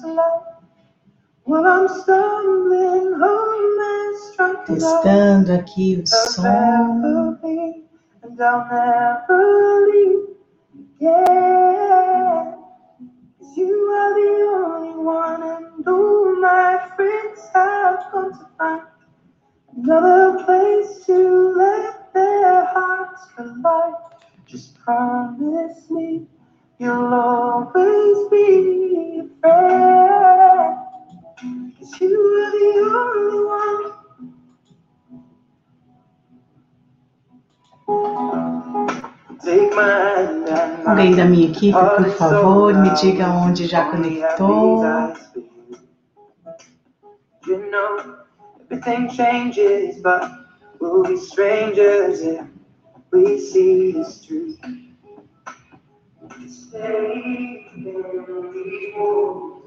to 0.00 0.08
life. 0.14 0.42
While 1.44 1.66
I'm 1.66 1.88
stumbling 1.88 3.12
home 3.14 3.80
as 3.80 4.34
I 4.38 4.54
Testando 4.66 5.54
aqui 5.54 6.02
o 6.02 6.06
som. 6.06 6.44
and 8.22 8.40
I'll 8.40 8.68
never 8.68 9.86
leave 9.86 10.36
again. 10.98 12.54
'Cause 13.38 13.56
you 13.56 13.74
are 13.90 14.14
the 14.14 14.32
only 14.66 14.96
one, 15.04 15.42
and 15.42 15.88
all 15.88 16.40
my 16.40 16.78
friends 16.96 17.40
have 17.54 18.10
gone 18.12 18.32
to 18.32 18.46
find 18.58 18.82
another 19.76 20.44
place 20.44 21.06
to 21.06 21.54
let 21.56 22.12
their 22.12 22.64
hearts 22.64 23.24
collide. 23.36 23.94
Just 24.46 24.78
promise 24.78 25.90
me 25.90 26.26
you'll 26.78 27.14
always 27.14 28.28
be 28.30 29.20
a 29.20 29.40
friend. 29.40 30.76
'Cause 31.78 32.00
you 32.00 32.16
are 32.16 32.50
the 32.52 32.68
only 33.00 33.38
one. 33.44 33.92
Alguém 40.86 41.14
da 41.14 41.24
minha 41.24 41.48
equipe, 41.50 41.72
por 41.78 42.10
favor, 42.10 42.74
me 42.74 42.90
diga 42.90 43.28
onde 43.30 43.66
já 43.66 43.90
conectou. 43.90 44.82
You 47.46 47.70
know, 47.70 48.16
everything 48.70 49.08
changes, 49.08 50.00
but 50.02 50.28
we'll 50.80 51.02
be 51.04 51.16
strangers 51.16 52.20
if 52.22 52.44
we 53.12 53.38
see 53.38 53.92
this 53.92 54.26
through. 54.26 54.85
Stay 56.44 57.66
and 57.74 57.84
we 58.54 58.94
won't 58.96 59.64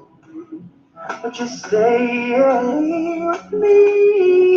but 1.22 1.32
just 1.34 1.66
stay 1.66 2.32
with 2.40 3.52
me. 3.52 4.49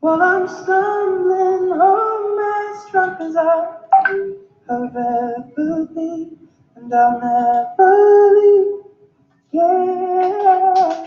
While 0.00 0.22
I'm 0.22 0.46
stumbling 0.48 1.70
home 1.78 2.38
as 2.38 2.90
drunk 2.90 3.20
as 3.20 3.36
I 3.36 3.76
have 4.68 4.96
ever 4.96 5.86
been, 5.94 6.38
and 6.76 6.94
I'll 6.94 7.20
never 7.20 8.30
leave. 8.36 8.82
Yeah, 9.52 11.06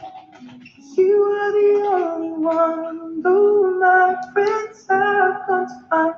you 0.97 1.23
are 1.23 1.51
the 1.51 1.89
only 1.93 2.31
one. 2.45 3.21
Though 3.21 3.79
my 3.79 4.15
friends 4.33 4.87
have 4.89 5.47
gone 5.47 5.67
to 5.67 5.87
find 5.89 6.15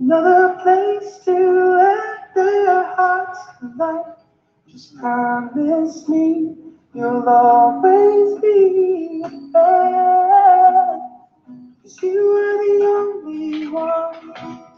another 0.00 0.58
place 0.62 1.18
to 1.24 1.76
let 1.76 2.34
their 2.34 2.84
hearts 2.94 3.40
collide. 3.58 4.14
Just 4.68 4.96
promise 4.96 6.08
me 6.08 6.56
you'll 6.94 7.28
always 7.28 8.40
be 8.40 9.24
there. 9.52 10.98
Cause 11.82 12.02
you 12.02 12.20
are 12.20 12.58
the 12.58 12.86
only 12.86 13.68
one. 13.68 14.69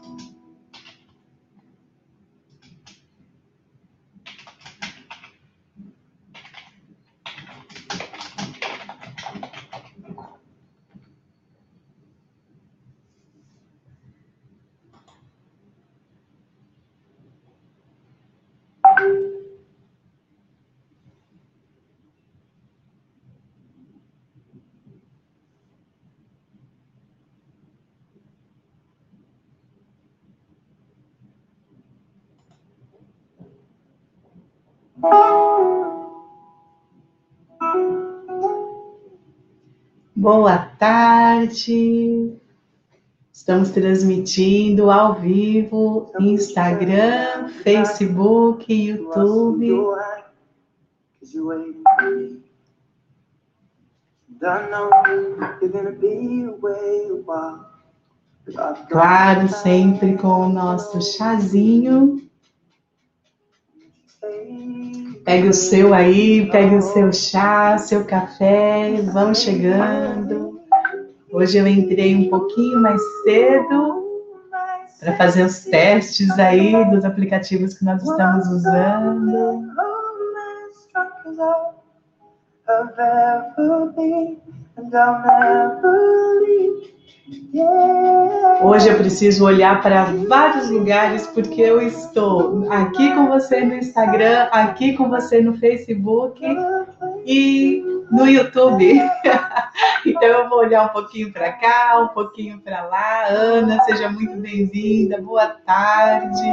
Boa 40.15 40.57
tarde. 40.79 42.39
Estamos 43.33 43.71
transmitindo 43.71 44.89
ao 44.89 45.15
vivo 45.15 46.09
Instagram, 46.21 47.49
Facebook, 47.63 48.73
YouTube. 48.73 49.75
Claro, 58.87 59.49
sempre 59.49 60.15
com 60.17 60.47
o 60.47 60.49
nosso 60.49 61.01
chazinho. 61.01 62.22
Pegue 65.25 65.47
o 65.47 65.53
seu 65.53 65.93
aí, 65.93 66.49
pegue 66.51 66.75
o 66.75 66.81
seu 66.81 67.11
chá, 67.13 67.77
seu 67.77 68.05
café, 68.05 69.01
vão 69.13 69.33
chegando. 69.33 70.59
Hoje 71.31 71.57
eu 71.57 71.67
entrei 71.67 72.15
um 72.15 72.29
pouquinho 72.29 72.81
mais 72.81 73.01
cedo 73.23 74.03
para 74.99 75.17
fazer 75.17 75.45
os 75.45 75.65
testes 75.65 76.29
aí 76.39 76.73
dos 76.91 77.03
aplicativos 77.05 77.73
que 77.73 77.85
nós 77.85 78.01
estamos 78.03 78.47
usando. 78.47 79.73
I've 82.65 82.97
ever 82.97 83.91
been, 83.93 84.41
and 84.77 84.95
I'll 84.95 85.21
never 85.21 86.39
leave. 86.41 86.92
Hoje 88.61 88.89
eu 88.89 88.97
preciso 88.97 89.45
olhar 89.45 89.81
para 89.81 90.05
vários 90.27 90.69
lugares 90.69 91.25
porque 91.27 91.61
eu 91.61 91.81
estou 91.81 92.69
aqui 92.69 93.13
com 93.13 93.27
você 93.27 93.63
no 93.63 93.75
Instagram, 93.75 94.49
aqui 94.51 94.97
com 94.97 95.09
você 95.09 95.41
no 95.41 95.57
Facebook 95.57 96.41
e 97.25 97.81
no 98.11 98.27
YouTube. 98.27 98.99
Então 100.05 100.23
eu 100.23 100.49
vou 100.49 100.59
olhar 100.59 100.85
um 100.85 100.89
pouquinho 100.89 101.31
para 101.31 101.53
cá, 101.53 101.97
um 101.99 102.09
pouquinho 102.09 102.59
para 102.59 102.83
lá. 102.83 103.27
Ana, 103.27 103.79
seja 103.85 104.09
muito 104.09 104.35
bem-vinda. 104.35 105.21
Boa 105.21 105.47
tarde. 105.47 106.43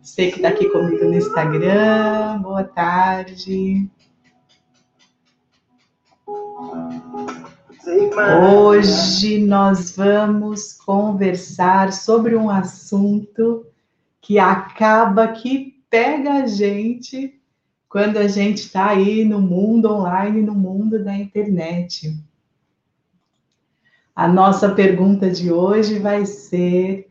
Você 0.00 0.30
que 0.30 0.36
está 0.36 0.48
aqui 0.48 0.70
comigo 0.70 1.04
no 1.04 1.14
Instagram, 1.14 2.38
boa 2.40 2.64
tarde. 2.64 3.88
Hoje 7.84 9.38
nós 9.38 9.96
vamos 9.96 10.72
conversar 10.72 11.92
sobre 11.92 12.36
um 12.36 12.48
assunto 12.48 13.66
que 14.20 14.38
acaba 14.38 15.26
que 15.28 15.82
pega 15.90 16.44
a 16.44 16.46
gente 16.46 17.40
quando 17.88 18.18
a 18.18 18.28
gente 18.28 18.58
está 18.58 18.90
aí 18.90 19.24
no 19.24 19.40
mundo 19.40 19.92
online, 19.92 20.42
no 20.42 20.54
mundo 20.54 21.02
da 21.02 21.12
internet. 21.16 22.16
A 24.14 24.28
nossa 24.28 24.70
pergunta 24.70 25.28
de 25.28 25.50
hoje 25.52 25.98
vai 25.98 26.24
ser 26.24 27.08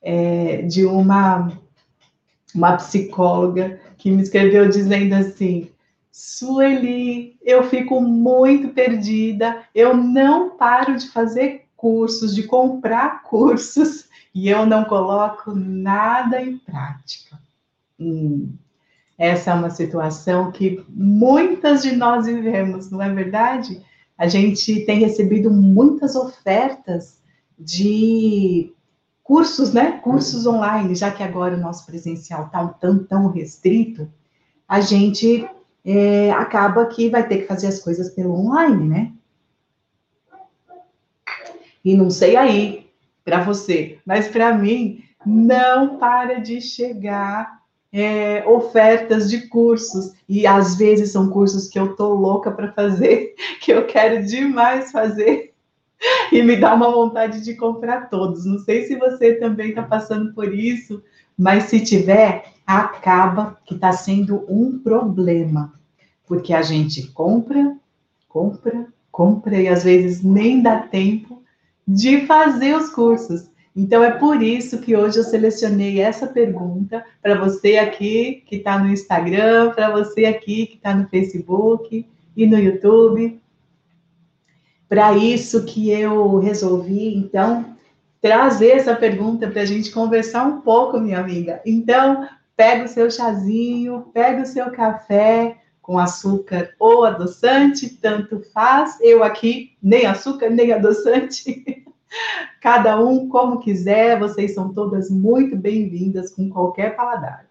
é, 0.00 0.62
de 0.62 0.86
uma, 0.86 1.52
uma 2.54 2.76
psicóloga 2.76 3.80
que 3.98 4.08
me 4.08 4.22
escreveu 4.22 4.68
dizendo 4.68 5.14
assim: 5.14 5.71
Sueli, 6.12 7.38
eu 7.40 7.64
fico 7.64 7.98
muito 8.02 8.68
perdida, 8.68 9.64
eu 9.74 9.96
não 9.96 10.58
paro 10.58 10.94
de 10.94 11.08
fazer 11.08 11.64
cursos, 11.74 12.34
de 12.34 12.42
comprar 12.42 13.22
cursos, 13.22 14.04
e 14.34 14.50
eu 14.50 14.66
não 14.66 14.84
coloco 14.84 15.54
nada 15.54 16.40
em 16.40 16.58
prática. 16.58 17.40
Hum, 17.98 18.52
essa 19.16 19.52
é 19.52 19.54
uma 19.54 19.70
situação 19.70 20.52
que 20.52 20.84
muitas 20.90 21.82
de 21.82 21.96
nós 21.96 22.26
vivemos, 22.26 22.90
não 22.90 23.00
é 23.00 23.08
verdade? 23.08 23.82
A 24.18 24.28
gente 24.28 24.84
tem 24.84 25.00
recebido 25.00 25.50
muitas 25.50 26.14
ofertas 26.14 27.22
de 27.58 28.74
cursos, 29.22 29.72
né? 29.72 29.92
Cursos 30.02 30.46
online, 30.46 30.94
já 30.94 31.10
que 31.10 31.22
agora 31.22 31.56
o 31.56 31.60
nosso 31.60 31.86
presencial 31.86 32.46
está 32.46 32.66
tão, 32.68 33.02
tão 33.02 33.28
restrito, 33.28 34.10
a 34.68 34.80
gente 34.80 35.48
é, 35.84 36.30
acaba 36.32 36.86
que 36.86 37.08
vai 37.08 37.26
ter 37.26 37.38
que 37.38 37.46
fazer 37.46 37.66
as 37.66 37.80
coisas 37.80 38.10
pelo 38.10 38.34
online, 38.34 38.88
né? 38.88 39.12
E 41.84 41.96
não 41.96 42.10
sei 42.10 42.36
aí 42.36 42.86
para 43.24 43.42
você, 43.42 43.98
mas 44.06 44.28
para 44.28 44.54
mim 44.54 45.02
não 45.24 45.98
para 45.98 46.40
de 46.40 46.60
chegar 46.60 47.62
é, 47.92 48.42
ofertas 48.46 49.28
de 49.28 49.48
cursos, 49.48 50.14
e 50.28 50.46
às 50.46 50.76
vezes 50.76 51.12
são 51.12 51.28
cursos 51.28 51.68
que 51.68 51.78
eu 51.78 51.94
tô 51.94 52.14
louca 52.14 52.50
para 52.50 52.72
fazer, 52.72 53.34
que 53.60 53.72
eu 53.72 53.86
quero 53.86 54.24
demais 54.24 54.90
fazer, 54.90 55.52
e 56.32 56.42
me 56.42 56.56
dá 56.56 56.74
uma 56.74 56.90
vontade 56.90 57.42
de 57.42 57.54
comprar 57.54 58.08
todos. 58.08 58.44
Não 58.44 58.58
sei 58.58 58.86
se 58.86 58.96
você 58.96 59.34
também 59.34 59.68
está 59.68 59.82
passando 59.82 60.32
por 60.32 60.52
isso, 60.52 61.02
mas 61.42 61.64
se 61.64 61.80
tiver, 61.80 62.52
acaba 62.64 63.58
que 63.66 63.74
está 63.74 63.92
sendo 63.92 64.44
um 64.48 64.78
problema, 64.78 65.74
porque 66.24 66.54
a 66.54 66.62
gente 66.62 67.08
compra, 67.08 67.76
compra, 68.28 68.86
compra, 69.10 69.60
e 69.60 69.66
às 69.66 69.82
vezes 69.82 70.22
nem 70.22 70.62
dá 70.62 70.78
tempo 70.78 71.42
de 71.86 72.24
fazer 72.26 72.76
os 72.76 72.90
cursos. 72.90 73.50
Então, 73.74 74.04
é 74.04 74.12
por 74.12 74.40
isso 74.40 74.78
que 74.78 74.94
hoje 74.94 75.18
eu 75.18 75.24
selecionei 75.24 76.00
essa 76.00 76.28
pergunta 76.28 77.04
para 77.20 77.34
você 77.34 77.76
aqui 77.76 78.44
que 78.46 78.56
está 78.56 78.78
no 78.78 78.92
Instagram, 78.92 79.72
para 79.72 79.90
você 79.90 80.26
aqui 80.26 80.66
que 80.66 80.76
está 80.76 80.94
no 80.94 81.08
Facebook 81.08 82.06
e 82.36 82.46
no 82.46 82.56
YouTube. 82.56 83.42
Para 84.88 85.16
isso 85.16 85.64
que 85.64 85.90
eu 85.90 86.38
resolvi, 86.38 87.16
então, 87.16 87.71
trazer 88.22 88.76
essa 88.76 88.94
pergunta 88.94 89.50
para 89.50 89.62
a 89.62 89.66
gente 89.66 89.90
conversar 89.90 90.46
um 90.46 90.60
pouco, 90.60 91.00
minha 91.00 91.18
amiga. 91.18 91.60
Então, 91.66 92.28
pega 92.56 92.84
o 92.84 92.88
seu 92.88 93.10
chazinho, 93.10 94.08
pega 94.14 94.42
o 94.42 94.46
seu 94.46 94.70
café 94.70 95.60
com 95.82 95.98
açúcar 95.98 96.72
ou 96.78 97.04
adoçante, 97.04 97.90
tanto 97.96 98.40
faz. 98.54 98.96
Eu 99.00 99.24
aqui, 99.24 99.76
nem 99.82 100.06
açúcar, 100.06 100.48
nem 100.48 100.72
adoçante. 100.72 101.84
Cada 102.62 103.02
um 103.02 103.28
como 103.28 103.58
quiser, 103.58 104.20
vocês 104.20 104.54
são 104.54 104.72
todas 104.72 105.10
muito 105.10 105.56
bem-vindas 105.56 106.30
com 106.32 106.48
qualquer 106.48 106.94
paladar. 106.94 107.50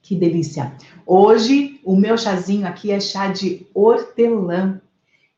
Que 0.00 0.16
delícia! 0.16 0.72
Hoje, 1.04 1.82
o 1.84 1.94
meu 1.94 2.16
chazinho 2.16 2.66
aqui 2.66 2.90
é 2.90 2.98
chá 2.98 3.30
de 3.30 3.66
hortelã. 3.74 4.80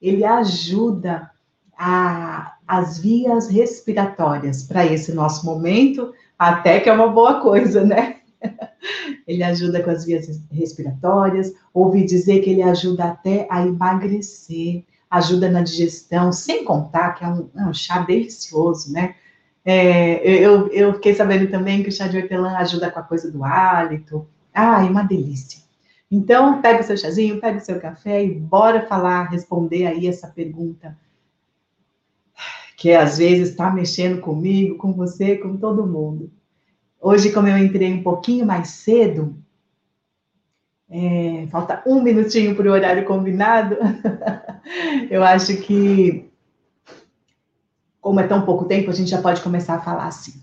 Ele 0.01 0.25
ajuda 0.25 1.31
a, 1.77 2.55
as 2.67 2.99
vias 2.99 3.49
respiratórias 3.49 4.63
para 4.63 4.87
esse 4.87 5.13
nosso 5.13 5.45
momento, 5.47 6.13
até 6.39 6.81
que 6.81 6.89
é 6.89 6.93
uma 6.93 7.09
boa 7.09 7.41
coisa, 7.41 7.85
né? 7.85 8.17
ele 9.27 9.43
ajuda 9.43 9.83
com 9.83 9.91
as 9.91 10.05
vias 10.05 10.41
respiratórias. 10.51 11.53
Ouvi 11.73 12.05
dizer 12.05 12.41
que 12.41 12.51
ele 12.51 12.63
ajuda 12.63 13.05
até 13.05 13.47
a 13.51 13.67
emagrecer, 13.67 14.85
ajuda 15.11 15.51
na 15.51 15.63
digestão, 15.63 16.33
sem 16.33 16.65
contar 16.65 17.15
que 17.15 17.25
é 17.25 17.29
um, 17.29 17.49
é 17.57 17.65
um 17.65 17.75
chá 17.75 18.01
delicioso, 18.01 18.93
né? 18.93 19.15
É, 19.65 20.27
eu, 20.27 20.69
eu 20.69 20.95
fiquei 20.95 21.15
sabendo 21.15 21.51
também 21.51 21.83
que 21.83 21.91
o 21.91 21.93
chá 21.93 22.09
de 22.09 22.17
hortelã 22.17 22.57
ajuda 22.57 22.91
com 22.91 23.01
a 23.01 23.03
coisa 23.03 23.31
do 23.31 23.45
hálito. 23.45 24.27
Ai, 24.55 24.89
uma 24.89 25.03
delícia. 25.03 25.61
Então, 26.11 26.61
pega 26.61 26.81
o 26.81 26.83
seu 26.83 26.97
chazinho, 26.97 27.41
pega 27.41 27.59
o 27.59 27.65
seu 27.65 27.81
café 27.81 28.25
e 28.25 28.35
bora 28.35 28.87
falar, 28.87 29.31
responder 29.31 29.87
aí 29.87 30.09
essa 30.09 30.27
pergunta 30.27 30.97
que 32.81 32.93
às 32.93 33.19
vezes 33.19 33.51
está 33.51 33.71
mexendo 33.71 34.23
comigo, 34.23 34.79
com 34.79 34.91
você, 34.95 35.37
com 35.37 35.55
todo 35.55 35.87
mundo. 35.87 36.33
Hoje, 36.99 37.31
como 37.31 37.47
eu 37.47 37.59
entrei 37.59 37.93
um 37.93 38.03
pouquinho 38.03 38.47
mais 38.47 38.71
cedo, 38.71 39.37
é, 40.89 41.47
falta 41.51 41.83
um 41.87 42.03
minutinho 42.03 42.57
para 42.57 42.67
o 42.67 42.73
horário 42.73 43.05
combinado, 43.05 43.77
eu 45.11 45.23
acho 45.23 45.59
que, 45.59 46.31
como 48.01 48.19
é 48.19 48.27
tão 48.27 48.47
pouco 48.47 48.65
tempo, 48.65 48.91
a 48.91 48.95
gente 48.95 49.11
já 49.11 49.21
pode 49.21 49.43
começar 49.43 49.75
a 49.75 49.83
falar 49.83 50.07
assim. 50.07 50.43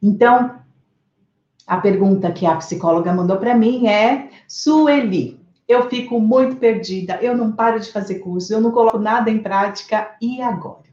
Então, 0.00 0.61
a 1.72 1.80
pergunta 1.80 2.30
que 2.30 2.44
a 2.44 2.56
psicóloga 2.56 3.14
mandou 3.14 3.38
para 3.38 3.54
mim 3.54 3.86
é: 3.86 4.28
Sueli, 4.46 5.40
eu 5.66 5.88
fico 5.88 6.20
muito 6.20 6.56
perdida, 6.56 7.18
eu 7.22 7.34
não 7.34 7.52
paro 7.52 7.80
de 7.80 7.90
fazer 7.90 8.18
curso, 8.18 8.52
eu 8.52 8.60
não 8.60 8.70
coloco 8.70 8.98
nada 8.98 9.30
em 9.30 9.38
prática, 9.38 10.14
e 10.20 10.42
agora? 10.42 10.92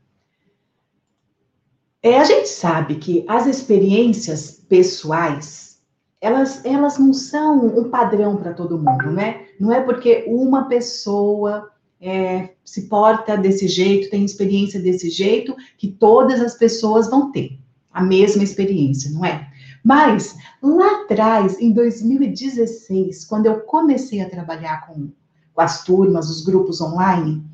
É, 2.02 2.18
a 2.18 2.24
gente 2.24 2.48
sabe 2.48 2.96
que 2.96 3.26
as 3.28 3.46
experiências 3.46 4.52
pessoais, 4.70 5.82
elas, 6.22 6.64
elas 6.64 6.98
não 6.98 7.14
são 7.14 7.66
um 7.66 7.90
padrão 7.90 8.38
para 8.38 8.54
todo 8.54 8.80
mundo, 8.80 9.12
né? 9.12 9.48
Não 9.60 9.74
é 9.74 9.82
porque 9.82 10.24
uma 10.30 10.70
pessoa 10.70 11.70
é, 12.00 12.52
se 12.64 12.84
porta 12.84 13.36
desse 13.36 13.68
jeito, 13.68 14.10
tem 14.10 14.24
experiência 14.24 14.80
desse 14.80 15.10
jeito, 15.10 15.58
que 15.78 15.90
todas 15.90 16.40
as 16.40 16.54
pessoas 16.54 17.10
vão 17.10 17.34
ter 17.34 17.60
a 17.92 18.02
mesma 18.02 18.44
experiência, 18.44 19.12
não 19.12 19.26
é? 19.26 19.50
Mas 19.84 20.36
lá 20.62 21.04
atrás, 21.04 21.60
em 21.60 21.72
2016, 21.72 23.26
quando 23.26 23.46
eu 23.46 23.62
comecei 23.62 24.22
a 24.22 24.30
trabalhar 24.30 24.86
com, 24.88 25.10
com 25.54 25.62
as 25.62 25.84
turmas, 25.84 26.30
os 26.30 26.44
grupos 26.44 26.82
online, 26.82 27.46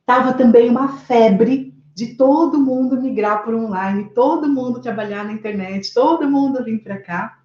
estava 0.00 0.32
também 0.32 0.68
uma 0.68 0.98
febre 0.98 1.74
de 1.94 2.14
todo 2.14 2.60
mundo 2.60 3.00
migrar 3.00 3.42
para 3.42 3.56
online, 3.56 4.10
todo 4.14 4.48
mundo 4.48 4.82
trabalhar 4.82 5.24
na 5.24 5.32
internet, 5.32 5.94
todo 5.94 6.30
mundo 6.30 6.62
vir 6.62 6.82
para 6.82 7.00
cá. 7.00 7.38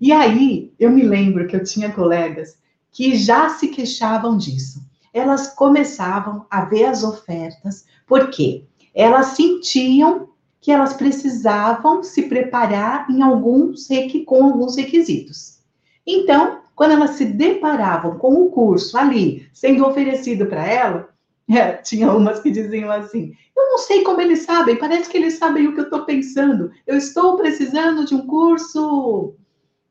E 0.00 0.12
aí 0.12 0.72
eu 0.78 0.90
me 0.90 1.02
lembro 1.02 1.48
que 1.48 1.56
eu 1.56 1.64
tinha 1.64 1.90
colegas 1.90 2.56
que 2.92 3.16
já 3.16 3.48
se 3.48 3.68
queixavam 3.68 4.36
disso. 4.36 4.80
Elas 5.12 5.52
começavam 5.54 6.46
a 6.50 6.64
ver 6.64 6.84
as 6.84 7.02
ofertas, 7.02 7.84
porque 8.06 8.64
elas 8.94 9.28
sentiam 9.28 10.28
que 10.66 10.72
elas 10.72 10.94
precisavam 10.94 12.02
se 12.02 12.22
preparar 12.22 13.08
em 13.08 13.22
alguns 13.22 13.86
com 14.26 14.42
alguns 14.42 14.76
requisitos. 14.76 15.60
Então, 16.04 16.58
quando 16.74 16.90
elas 16.90 17.10
se 17.10 17.24
deparavam 17.24 18.18
com 18.18 18.32
o 18.42 18.50
curso 18.50 18.98
ali 18.98 19.48
sendo 19.54 19.86
oferecido 19.86 20.46
para 20.46 20.66
ela, 20.66 21.08
é, 21.48 21.74
tinha 21.74 22.10
umas 22.10 22.40
que 22.40 22.50
diziam 22.50 22.90
assim: 22.90 23.32
eu 23.56 23.64
não 23.70 23.78
sei 23.78 24.02
como 24.02 24.20
eles 24.20 24.40
sabem, 24.40 24.74
parece 24.74 25.08
que 25.08 25.16
eles 25.16 25.38
sabem 25.38 25.68
o 25.68 25.72
que 25.72 25.78
eu 25.78 25.84
estou 25.84 26.04
pensando. 26.04 26.72
Eu 26.84 26.96
estou 26.96 27.36
precisando 27.36 28.04
de 28.04 28.16
um 28.16 28.26
curso. 28.26 29.36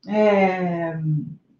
É, 0.10 1.00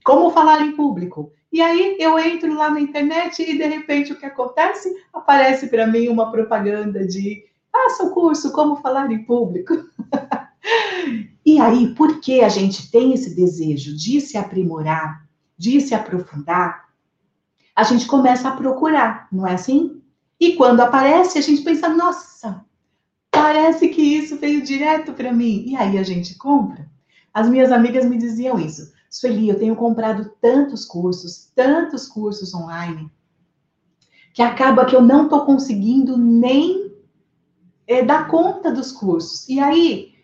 como 0.04 0.30
falar 0.32 0.60
em 0.60 0.76
público. 0.76 1.32
E 1.54 1.62
aí 1.62 1.96
eu 2.02 2.20
entro 2.20 2.54
lá 2.54 2.70
na 2.70 2.82
internet 2.82 3.42
e 3.42 3.58
de 3.58 3.66
repente 3.66 4.12
o 4.12 4.18
que 4.18 4.26
acontece? 4.26 4.94
Aparece 5.14 5.68
para 5.68 5.88
mim 5.88 6.10
uma 6.10 6.30
propaganda 6.34 7.08
de 7.08 7.46
faça 7.76 8.04
o 8.04 8.12
curso 8.12 8.52
como 8.52 8.78
falar 8.78 9.12
em 9.12 9.24
público. 9.24 9.74
e 11.46 11.60
aí, 11.60 11.94
por 11.94 12.20
que 12.20 12.42
a 12.42 12.50
gente 12.50 12.90
tem 12.90 13.14
esse 13.14 13.36
desejo 13.36 13.96
de 13.96 14.22
se 14.22 14.38
aprimorar, 14.38 15.28
de 15.58 15.82
se 15.82 15.94
aprofundar? 15.94 16.86
a 17.76 17.84
gente 17.84 18.08
começa 18.08 18.48
a 18.48 18.56
procurar, 18.56 19.28
não 19.32 19.46
é 19.46 19.54
assim? 19.54 20.02
E 20.40 20.54
quando 20.54 20.80
aparece, 20.80 21.38
a 21.38 21.42
gente 21.42 21.62
pensa, 21.62 21.90
nossa, 21.90 22.64
parece 23.30 23.90
que 23.90 24.02
isso 24.02 24.38
veio 24.38 24.64
direto 24.64 25.12
para 25.14 25.34
mim. 25.34 25.66
E 25.68 25.76
aí 25.76 25.98
a 25.98 26.04
gente 26.04 26.36
compra. 26.36 26.90
As 27.34 27.50
minhas 27.50 27.72
amigas 27.72 28.06
me 28.06 28.18
diziam 28.18 28.58
isso. 28.58 28.94
Sueli, 29.10 29.50
eu 29.50 29.60
tenho 29.60 29.76
comprado 29.76 30.32
tantos 30.42 30.86
cursos, 30.86 31.52
tantos 31.54 32.08
cursos 32.08 32.54
online, 32.54 33.12
que 34.34 34.42
acaba 34.42 34.86
que 34.86 34.96
eu 34.96 35.02
não 35.02 35.26
estou 35.26 35.46
conseguindo 35.46 36.18
nem 36.18 36.85
é, 37.88 38.04
dar 38.04 38.28
conta 38.28 38.72
dos 38.72 38.92
cursos. 38.92 39.48
E 39.48 39.60
aí 39.60 40.16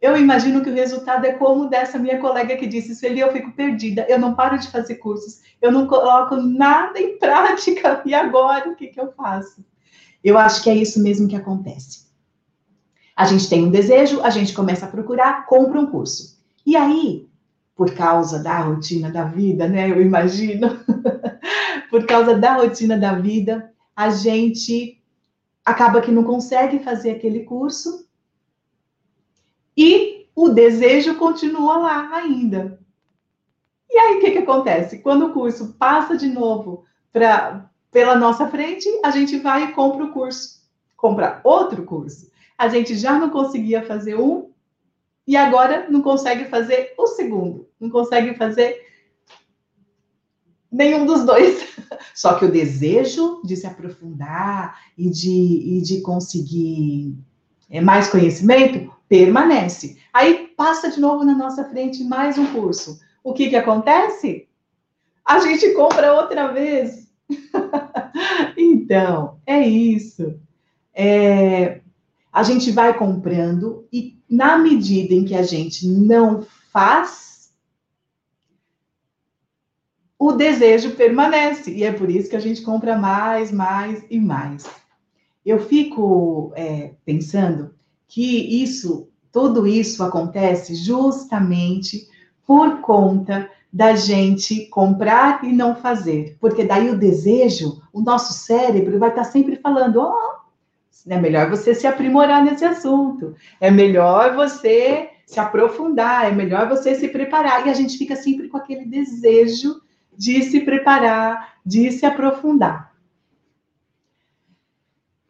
eu 0.00 0.16
imagino 0.16 0.62
que 0.62 0.70
o 0.70 0.74
resultado 0.74 1.26
é 1.26 1.34
como 1.34 1.68
dessa 1.68 1.98
minha 1.98 2.18
colega 2.18 2.56
que 2.56 2.66
disse, 2.66 2.94
Sueli, 2.94 3.20
eu 3.20 3.32
fico 3.32 3.52
perdida, 3.52 4.06
eu 4.08 4.18
não 4.18 4.34
paro 4.34 4.58
de 4.58 4.68
fazer 4.68 4.94
cursos, 4.94 5.40
eu 5.60 5.70
não 5.70 5.86
coloco 5.86 6.36
nada 6.36 6.98
em 6.98 7.18
prática, 7.18 8.02
e 8.06 8.14
agora 8.14 8.70
o 8.70 8.74
que, 8.74 8.86
que 8.86 9.00
eu 9.00 9.12
faço? 9.12 9.62
Eu 10.24 10.38
acho 10.38 10.62
que 10.62 10.70
é 10.70 10.74
isso 10.74 11.02
mesmo 11.02 11.28
que 11.28 11.36
acontece. 11.36 12.08
A 13.14 13.26
gente 13.26 13.48
tem 13.50 13.64
um 13.64 13.70
desejo, 13.70 14.22
a 14.22 14.30
gente 14.30 14.54
começa 14.54 14.86
a 14.86 14.88
procurar, 14.88 15.44
compra 15.44 15.78
um 15.78 15.86
curso. 15.86 16.40
E 16.64 16.74
aí, 16.76 17.28
por 17.76 17.92
causa 17.92 18.42
da 18.42 18.60
rotina 18.60 19.10
da 19.10 19.24
vida, 19.24 19.68
né? 19.68 19.90
Eu 19.90 20.00
imagino, 20.00 20.80
por 21.90 22.06
causa 22.06 22.34
da 22.34 22.54
rotina 22.54 22.96
da 22.96 23.14
vida, 23.14 23.70
a 23.94 24.08
gente 24.08 24.99
acaba 25.70 26.00
que 26.00 26.10
não 26.10 26.24
consegue 26.24 26.80
fazer 26.80 27.12
aquele 27.12 27.44
curso 27.44 28.08
e 29.76 30.26
o 30.34 30.48
desejo 30.48 31.16
continua 31.16 31.76
lá 31.76 32.16
ainda. 32.16 32.78
E 33.88 33.98
aí 33.98 34.18
o 34.18 34.20
que, 34.20 34.32
que 34.32 34.38
acontece? 34.38 34.98
Quando 34.98 35.26
o 35.26 35.32
curso 35.32 35.74
passa 35.78 36.16
de 36.16 36.28
novo 36.28 36.84
pra, 37.12 37.70
pela 37.90 38.16
nossa 38.16 38.48
frente, 38.48 38.88
a 39.04 39.10
gente 39.10 39.38
vai 39.38 39.64
e 39.64 39.72
compra 39.72 40.04
o 40.04 40.12
curso, 40.12 40.60
compra 40.96 41.40
outro 41.44 41.84
curso. 41.84 42.30
A 42.58 42.68
gente 42.68 42.94
já 42.94 43.18
não 43.18 43.30
conseguia 43.30 43.82
fazer 43.82 44.16
um 44.16 44.50
e 45.26 45.36
agora 45.36 45.88
não 45.88 46.02
consegue 46.02 46.46
fazer 46.46 46.94
o 46.98 47.06
segundo, 47.06 47.68
não 47.78 47.90
consegue 47.90 48.34
fazer 48.34 48.89
nenhum 50.70 51.06
dos 51.06 51.24
dois. 51.24 51.66
Só 52.14 52.34
que 52.34 52.44
o 52.44 52.52
desejo 52.52 53.40
de 53.44 53.56
se 53.56 53.66
aprofundar 53.66 54.78
e 54.96 55.10
de, 55.10 55.30
e 55.30 55.82
de 55.82 56.00
conseguir 56.00 57.16
é, 57.68 57.80
mais 57.80 58.08
conhecimento 58.08 58.92
permanece. 59.08 59.98
Aí 60.12 60.48
passa 60.56 60.90
de 60.90 61.00
novo 61.00 61.24
na 61.24 61.34
nossa 61.34 61.64
frente 61.64 62.04
mais 62.04 62.38
um 62.38 62.46
curso. 62.52 63.00
O 63.22 63.32
que, 63.32 63.48
que 63.48 63.56
acontece? 63.56 64.48
A 65.24 65.38
gente 65.40 65.70
compra 65.74 66.14
outra 66.14 66.48
vez. 66.48 67.08
então, 68.56 69.38
é 69.46 69.66
isso. 69.66 70.38
É, 70.94 71.80
a 72.32 72.42
gente 72.42 72.70
vai 72.70 72.96
comprando 72.96 73.86
e 73.92 74.18
na 74.28 74.58
medida 74.58 75.14
em 75.14 75.24
que 75.24 75.34
a 75.34 75.42
gente 75.42 75.86
não 75.88 76.46
faz, 76.72 77.29
o 80.20 80.32
desejo 80.32 80.90
permanece. 80.90 81.72
E 81.72 81.82
é 81.82 81.90
por 81.90 82.10
isso 82.10 82.28
que 82.28 82.36
a 82.36 82.40
gente 82.40 82.60
compra 82.60 82.94
mais, 82.94 83.50
mais 83.50 84.04
e 84.10 84.20
mais. 84.20 84.68
Eu 85.44 85.58
fico 85.58 86.52
é, 86.54 86.90
pensando 87.06 87.74
que 88.06 88.62
isso, 88.62 89.08
tudo 89.32 89.66
isso 89.66 90.04
acontece 90.04 90.74
justamente 90.74 92.06
por 92.46 92.82
conta 92.82 93.50
da 93.72 93.96
gente 93.96 94.66
comprar 94.66 95.42
e 95.42 95.52
não 95.52 95.74
fazer. 95.74 96.36
Porque 96.38 96.64
daí 96.64 96.90
o 96.90 96.98
desejo, 96.98 97.80
o 97.90 98.02
nosso 98.02 98.34
cérebro 98.34 98.98
vai 98.98 99.08
estar 99.08 99.24
sempre 99.24 99.56
falando: 99.56 100.00
ó, 100.00 100.12
oh, 100.12 101.10
é 101.10 101.18
melhor 101.18 101.48
você 101.48 101.74
se 101.74 101.86
aprimorar 101.86 102.44
nesse 102.44 102.64
assunto, 102.66 103.34
é 103.58 103.70
melhor 103.70 104.34
você 104.34 105.08
se 105.24 105.40
aprofundar, 105.40 106.26
é 106.26 106.30
melhor 106.30 106.68
você 106.68 106.94
se 106.94 107.08
preparar. 107.08 107.66
E 107.66 107.70
a 107.70 107.74
gente 107.74 107.96
fica 107.96 108.16
sempre 108.16 108.48
com 108.48 108.58
aquele 108.58 108.84
desejo 108.84 109.80
de 110.20 110.42
se 110.42 110.60
preparar, 110.60 111.54
de 111.64 111.90
se 111.90 112.04
aprofundar. 112.04 112.94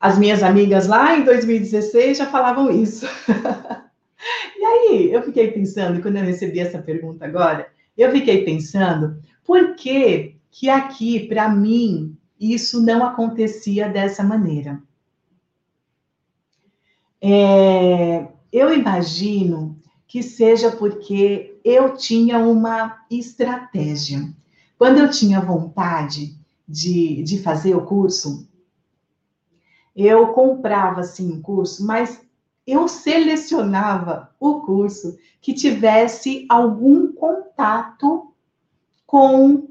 As 0.00 0.18
minhas 0.18 0.42
amigas 0.42 0.88
lá 0.88 1.16
em 1.16 1.22
2016 1.22 2.18
já 2.18 2.26
falavam 2.26 2.72
isso. 2.72 3.06
e 4.58 4.64
aí, 4.64 5.12
eu 5.12 5.22
fiquei 5.22 5.52
pensando, 5.52 6.02
quando 6.02 6.16
eu 6.16 6.24
recebi 6.24 6.58
essa 6.58 6.82
pergunta 6.82 7.24
agora, 7.24 7.68
eu 7.96 8.10
fiquei 8.10 8.44
pensando, 8.44 9.22
por 9.44 9.76
que 9.76 10.34
que 10.50 10.68
aqui, 10.68 11.28
para 11.28 11.48
mim, 11.48 12.16
isso 12.40 12.84
não 12.84 13.06
acontecia 13.06 13.88
dessa 13.88 14.24
maneira? 14.24 14.82
É, 17.22 18.26
eu 18.52 18.74
imagino 18.74 19.78
que 20.08 20.20
seja 20.20 20.72
porque 20.72 21.60
eu 21.64 21.96
tinha 21.96 22.40
uma 22.40 23.06
estratégia. 23.08 24.28
Quando 24.80 24.96
eu 24.96 25.10
tinha 25.10 25.42
vontade 25.42 26.38
de, 26.66 27.22
de 27.22 27.42
fazer 27.42 27.76
o 27.76 27.84
curso, 27.84 28.48
eu 29.94 30.28
comprava 30.28 31.00
assim 31.00 31.30
um 31.30 31.42
curso, 31.42 31.86
mas 31.86 32.22
eu 32.66 32.88
selecionava 32.88 34.34
o 34.40 34.62
curso 34.62 35.18
que 35.38 35.52
tivesse 35.52 36.46
algum 36.48 37.12
contato 37.12 38.32
com 39.06 39.68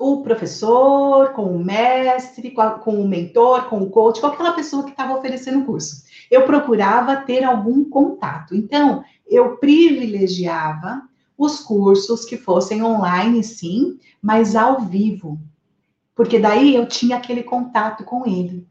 o 0.00 0.22
professor, 0.22 1.32
com 1.32 1.54
o 1.54 1.64
mestre, 1.64 2.50
com, 2.50 2.60
a, 2.60 2.70
com, 2.72 3.00
o 3.00 3.06
mentor, 3.06 3.68
com 3.68 3.82
o 3.82 3.90
coach, 3.90 4.20
com 4.20 4.26
aquela 4.26 4.50
pessoa 4.50 4.82
que 4.82 4.90
estava 4.90 5.16
oferecendo 5.16 5.60
o 5.60 5.64
curso. 5.64 6.02
Eu 6.28 6.44
procurava 6.44 7.18
ter 7.18 7.44
algum 7.44 7.88
contato. 7.88 8.52
Então, 8.52 9.04
eu 9.28 9.58
privilegiava 9.58 11.08
os 11.36 11.60
cursos 11.60 12.24
que 12.24 12.36
fossem 12.36 12.82
online, 12.82 13.42
sim, 13.42 13.98
mas 14.22 14.54
ao 14.54 14.80
vivo. 14.82 15.38
Porque 16.14 16.38
daí 16.38 16.74
eu 16.74 16.86
tinha 16.86 17.16
aquele 17.16 17.42
contato 17.42 18.04
com 18.04 18.26
ele. 18.26 18.66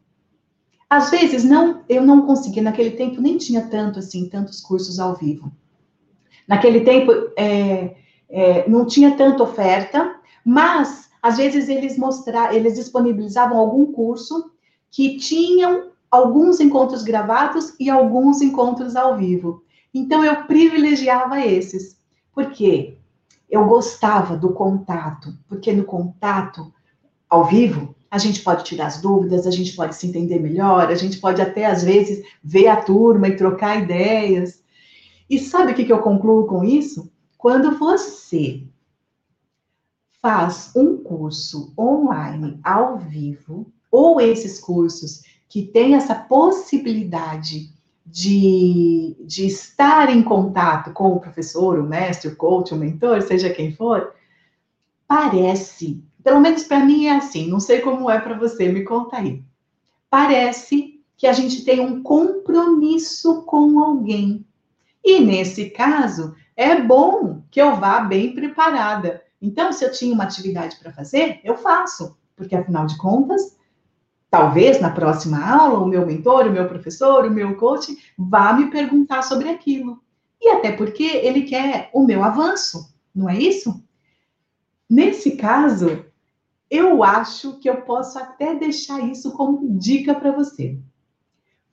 Às 0.90 1.10
vezes, 1.10 1.44
não, 1.44 1.84
eu 1.90 2.06
não 2.06 2.26
conseguia, 2.26 2.62
naquele 2.62 2.92
tempo 2.92 3.20
nem 3.20 3.38
tinha 3.38 3.68
tanto 3.68 4.00
assim, 4.00 4.30
tantos 4.30 4.62
cursos 4.62 5.00
ao 5.00 5.16
vivo. 5.16 5.52
Naquele 6.48 6.82
tempo, 6.82 7.12
é, 7.38 7.96
é, 8.30 8.70
não 8.70 8.86
tinha 8.86 9.16
tanta 9.16 9.44
oferta, 9.44 10.16
mas 10.46 11.10
às 11.22 11.38
vezes 11.38 11.70
eles 11.70 11.98
mostravam, 11.98 12.56
eles 12.56 12.76
disponibilizavam 12.76 13.58
algum 13.58 13.92
curso 13.92 14.52
que 14.92 15.18
tinham 15.18 15.92
alguns 16.12 16.60
encontros 16.60 17.02
gravados 17.02 17.74
e 17.80 17.90
alguns 17.90 18.42
encontros 18.42 18.96
ao 18.96 19.18
vivo. 19.18 19.64
Então 19.94 20.24
eu 20.24 20.44
privilegiava 20.46 21.40
esses. 21.44 21.98
Por 22.34 22.52
quê? 22.52 22.98
Eu 23.50 23.66
gostava 23.68 24.36
do 24.36 24.54
contato, 24.54 25.38
porque 25.48 25.72
no 25.72 25.84
contato 25.84 26.74
ao 27.30 27.46
vivo 27.46 27.96
a 28.10 28.18
gente 28.18 28.42
pode 28.42 28.64
tirar 28.64 28.88
as 28.88 29.02
dúvidas, 29.02 29.48
a 29.48 29.52
gente 29.52 29.76
pode 29.76 29.96
se 29.96 30.08
entender 30.08 30.40
melhor, 30.40 30.88
a 30.88 30.96
gente 30.96 31.18
pode 31.18 31.42
até, 31.42 31.66
às 31.66 31.84
vezes, 31.84 32.24
ver 32.44 32.68
a 32.68 32.82
turma 32.82 33.28
e 33.28 33.36
trocar 33.36 33.82
ideias. 33.82 34.64
E 35.28 35.40
sabe 35.40 35.72
o 35.72 35.76
que, 35.76 35.92
eu 35.92 36.00
concluo 36.00 36.46
com 36.46 36.64
isso? 36.64 37.12
Quando 37.38 37.78
você 37.78 38.64
faz 40.22 40.72
um 40.76 40.98
curso 40.98 41.74
online 41.78 42.60
ao 42.64 43.00
vivo, 43.00 43.72
ou 43.92 44.22
esses 44.22 44.60
cursos 44.60 45.24
que 45.50 45.64
têm 45.64 45.96
essa 45.96 46.16
possibilidade 46.16 47.73
de, 48.06 49.16
de 49.22 49.48
estar 49.48 50.10
em 50.10 50.22
contato 50.22 50.92
com 50.92 51.14
o 51.14 51.20
professor, 51.20 51.80
o 51.80 51.88
mestre, 51.88 52.30
o 52.30 52.36
coach, 52.36 52.74
o 52.74 52.78
mentor, 52.78 53.22
seja 53.22 53.50
quem 53.50 53.72
for, 53.74 54.14
parece 55.08 56.04
pelo 56.24 56.40
menos 56.40 56.64
para 56.64 56.80
mim 56.80 57.06
é 57.06 57.18
assim, 57.18 57.48
não 57.48 57.60
sei 57.60 57.82
como 57.82 58.10
é 58.10 58.20
para 58.20 58.38
você, 58.38 58.70
me 58.70 58.84
conta 58.84 59.18
aí. 59.18 59.44
Parece 60.10 61.02
que 61.18 61.28
a 61.28 61.34
gente 61.34 61.66
tem 61.66 61.82
um 61.82 62.02
compromisso 62.02 63.44
com 63.44 63.80
alguém. 63.80 64.46
E 65.04 65.20
nesse 65.20 65.70
caso, 65.70 66.34
é 66.56 66.82
bom 66.82 67.44
que 67.52 67.62
eu 67.62 67.76
vá 67.76 68.00
bem 68.00 68.34
preparada. 68.34 69.22
Então, 69.42 69.74
se 69.74 69.84
eu 69.84 69.92
tinha 69.92 70.14
uma 70.14 70.24
atividade 70.24 70.78
para 70.78 70.94
fazer, 70.94 71.42
eu 71.44 71.58
faço, 71.58 72.18
porque 72.36 72.56
afinal 72.56 72.86
de 72.86 72.98
contas, 72.98 73.58
talvez 74.34 74.82
na 74.82 74.90
próxima 74.90 75.48
aula, 75.48 75.78
o 75.78 75.88
meu 75.88 76.08
mentor, 76.08 76.48
o 76.48 76.52
meu 76.52 76.68
professor, 76.68 77.24
o 77.24 77.30
meu 77.30 77.56
coach 77.56 77.96
vá 78.18 78.52
me 78.52 78.72
perguntar 78.72 79.22
sobre 79.22 79.48
aquilo. 79.48 80.02
E 80.42 80.50
até 80.50 80.72
porque 80.72 81.04
ele 81.04 81.44
quer 81.44 81.92
o 81.94 82.04
meu 82.04 82.24
avanço, 82.24 82.92
não 83.14 83.30
é 83.30 83.38
isso? 83.38 83.86
Nesse 84.90 85.38
caso, 85.38 86.04
eu 86.68 87.04
acho 87.04 87.60
que 87.60 87.70
eu 87.70 87.82
posso 87.82 88.18
até 88.18 88.56
deixar 88.56 89.02
isso 89.02 89.34
como 89.34 89.78
dica 89.78 90.16
para 90.16 90.32
você. 90.32 90.80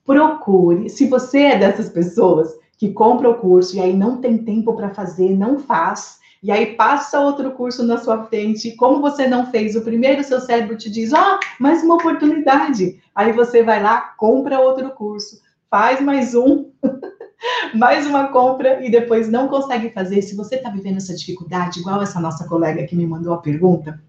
Procure, 0.05 0.87
se 0.87 1.07
você 1.07 1.39
é 1.39 1.57
dessas 1.57 1.89
pessoas 1.89 2.53
que 2.77 2.93
compra 2.93 3.27
o 3.27 3.39
curso 3.39 3.75
e 3.75 3.79
aí 3.79 3.97
não 3.97 4.21
tem 4.21 4.37
tempo 4.37 4.75
para 4.75 4.93
fazer, 4.93 5.35
não 5.35 5.57
faz, 5.57 6.19
e 6.43 6.51
aí 6.51 6.75
passa 6.75 7.19
outro 7.19 7.51
curso 7.51 7.83
na 7.83 7.99
sua 7.99 8.25
frente, 8.25 8.71
como 8.75 8.99
você 8.99 9.27
não 9.27 9.51
fez 9.51 9.75
o 9.75 9.81
primeiro, 9.81 10.23
seu 10.23 10.39
cérebro 10.39 10.75
te 10.75 10.89
diz, 10.89 11.13
ó, 11.13 11.35
oh, 11.35 11.39
mais 11.61 11.83
uma 11.83 11.95
oportunidade. 11.95 12.99
Aí 13.13 13.31
você 13.31 13.61
vai 13.61 13.81
lá, 13.81 14.01
compra 14.17 14.59
outro 14.59 14.89
curso, 14.91 15.39
faz 15.69 16.01
mais 16.01 16.33
um, 16.33 16.71
mais 17.75 18.07
uma 18.07 18.29
compra 18.29 18.83
e 18.83 18.89
depois 18.89 19.29
não 19.29 19.47
consegue 19.47 19.91
fazer. 19.91 20.23
Se 20.23 20.35
você 20.35 20.55
está 20.55 20.71
vivendo 20.71 20.97
essa 20.97 21.15
dificuldade, 21.15 21.79
igual 21.79 22.01
essa 22.01 22.19
nossa 22.19 22.47
colega 22.47 22.87
que 22.87 22.95
me 22.95 23.05
mandou 23.05 23.33
a 23.33 23.41
pergunta, 23.41 24.01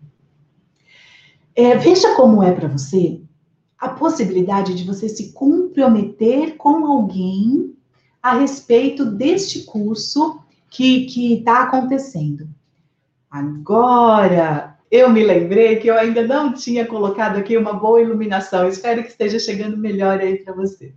é, 1.55 1.77
veja 1.77 2.15
como 2.15 2.43
é 2.43 2.51
para 2.51 2.67
você 2.67 3.21
a 3.79 3.91
possibilidade 3.91 4.75
de 4.75 4.85
você 4.85 5.07
se 5.07 5.33
comprometer 5.33 6.57
com 6.57 6.87
alguém 6.87 7.75
a 8.23 8.39
respeito 8.39 9.05
deste 9.05 9.65
curso 9.65 10.42
que 10.73 11.35
está 11.35 11.65
acontecendo. 11.65 12.49
Agora, 13.31 14.79
eu 14.91 15.11
me 15.11 15.23
lembrei 15.23 15.77
que 15.77 15.89
eu 15.89 15.99
ainda 15.99 16.27
não 16.27 16.53
tinha 16.53 16.87
colocado 16.87 17.37
aqui 17.37 17.57
uma 17.57 17.75
boa 17.75 18.01
iluminação. 18.01 18.67
Espero 18.67 19.03
que 19.03 19.11
esteja 19.11 19.39
chegando 19.39 19.77
melhor 19.77 20.19
aí 20.19 20.39
para 20.39 20.55
você. 20.55 20.95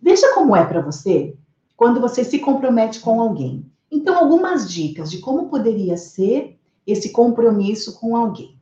Veja 0.00 0.32
como 0.34 0.54
é 0.54 0.64
para 0.64 0.80
você 0.80 1.36
quando 1.76 2.00
você 2.00 2.24
se 2.24 2.38
compromete 2.38 3.00
com 3.00 3.20
alguém. 3.20 3.68
Então, 3.90 4.16
algumas 4.16 4.70
dicas 4.70 5.10
de 5.10 5.18
como 5.18 5.48
poderia 5.48 5.96
ser 5.96 6.58
esse 6.86 7.10
compromisso 7.10 7.98
com 7.98 8.16
alguém. 8.16 8.58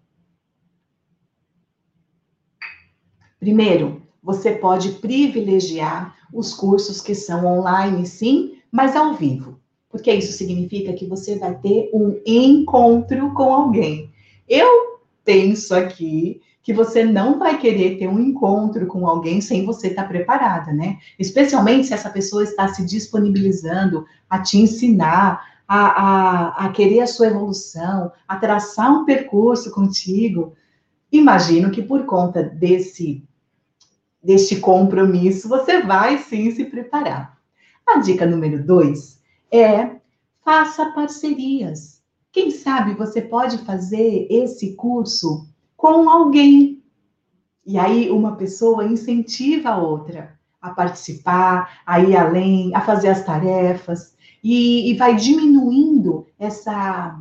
Primeiro, 3.38 4.02
você 4.22 4.52
pode 4.52 4.92
privilegiar 4.92 6.16
os 6.32 6.54
cursos 6.54 7.00
que 7.00 7.14
são 7.14 7.44
online, 7.44 8.06
sim, 8.06 8.61
mas 8.72 8.96
ao 8.96 9.14
vivo. 9.14 9.60
Porque 9.90 10.10
isso 10.10 10.32
significa 10.32 10.94
que 10.94 11.06
você 11.06 11.38
vai 11.38 11.54
ter 11.56 11.90
um 11.92 12.18
encontro 12.24 13.34
com 13.34 13.52
alguém. 13.52 14.10
Eu 14.48 15.00
penso 15.22 15.74
aqui 15.74 16.40
que 16.62 16.72
você 16.72 17.04
não 17.04 17.38
vai 17.38 17.58
querer 17.58 17.98
ter 17.98 18.08
um 18.08 18.18
encontro 18.18 18.86
com 18.86 19.06
alguém 19.06 19.40
sem 19.40 19.66
você 19.66 19.88
estar 19.88 20.08
preparada, 20.08 20.72
né? 20.72 20.98
Especialmente 21.18 21.88
se 21.88 21.94
essa 21.94 22.08
pessoa 22.08 22.42
está 22.42 22.68
se 22.68 22.86
disponibilizando 22.86 24.06
a 24.30 24.38
te 24.38 24.58
ensinar, 24.58 25.44
a, 25.68 25.86
a, 25.86 26.66
a 26.66 26.68
querer 26.70 27.00
a 27.00 27.06
sua 27.06 27.26
evolução, 27.26 28.12
a 28.26 28.36
traçar 28.36 28.90
um 28.92 29.04
percurso 29.04 29.70
contigo. 29.70 30.54
Imagino 31.10 31.70
que 31.70 31.82
por 31.82 32.06
conta 32.06 32.42
desse 32.42 33.22
deste 34.22 34.56
compromisso, 34.56 35.48
você 35.48 35.82
vai 35.82 36.16
sim 36.18 36.50
se 36.52 36.64
preparar. 36.64 37.36
A 37.92 37.98
dica 37.98 38.24
número 38.24 38.64
dois 38.64 39.20
é 39.52 39.96
faça 40.42 40.92
parcerias. 40.92 42.00
Quem 42.32 42.50
sabe 42.50 42.94
você 42.94 43.20
pode 43.20 43.58
fazer 43.58 44.26
esse 44.30 44.74
curso 44.76 45.46
com 45.76 46.08
alguém. 46.08 46.82
E 47.66 47.78
aí 47.78 48.10
uma 48.10 48.34
pessoa 48.36 48.86
incentiva 48.86 49.68
a 49.68 49.76
outra 49.76 50.38
a 50.58 50.70
participar, 50.70 51.82
a 51.84 52.00
ir 52.00 52.16
além, 52.16 52.74
a 52.74 52.80
fazer 52.80 53.08
as 53.08 53.26
tarefas, 53.26 54.14
e, 54.42 54.90
e 54.90 54.96
vai 54.96 55.14
diminuindo 55.14 56.26
essa 56.38 57.20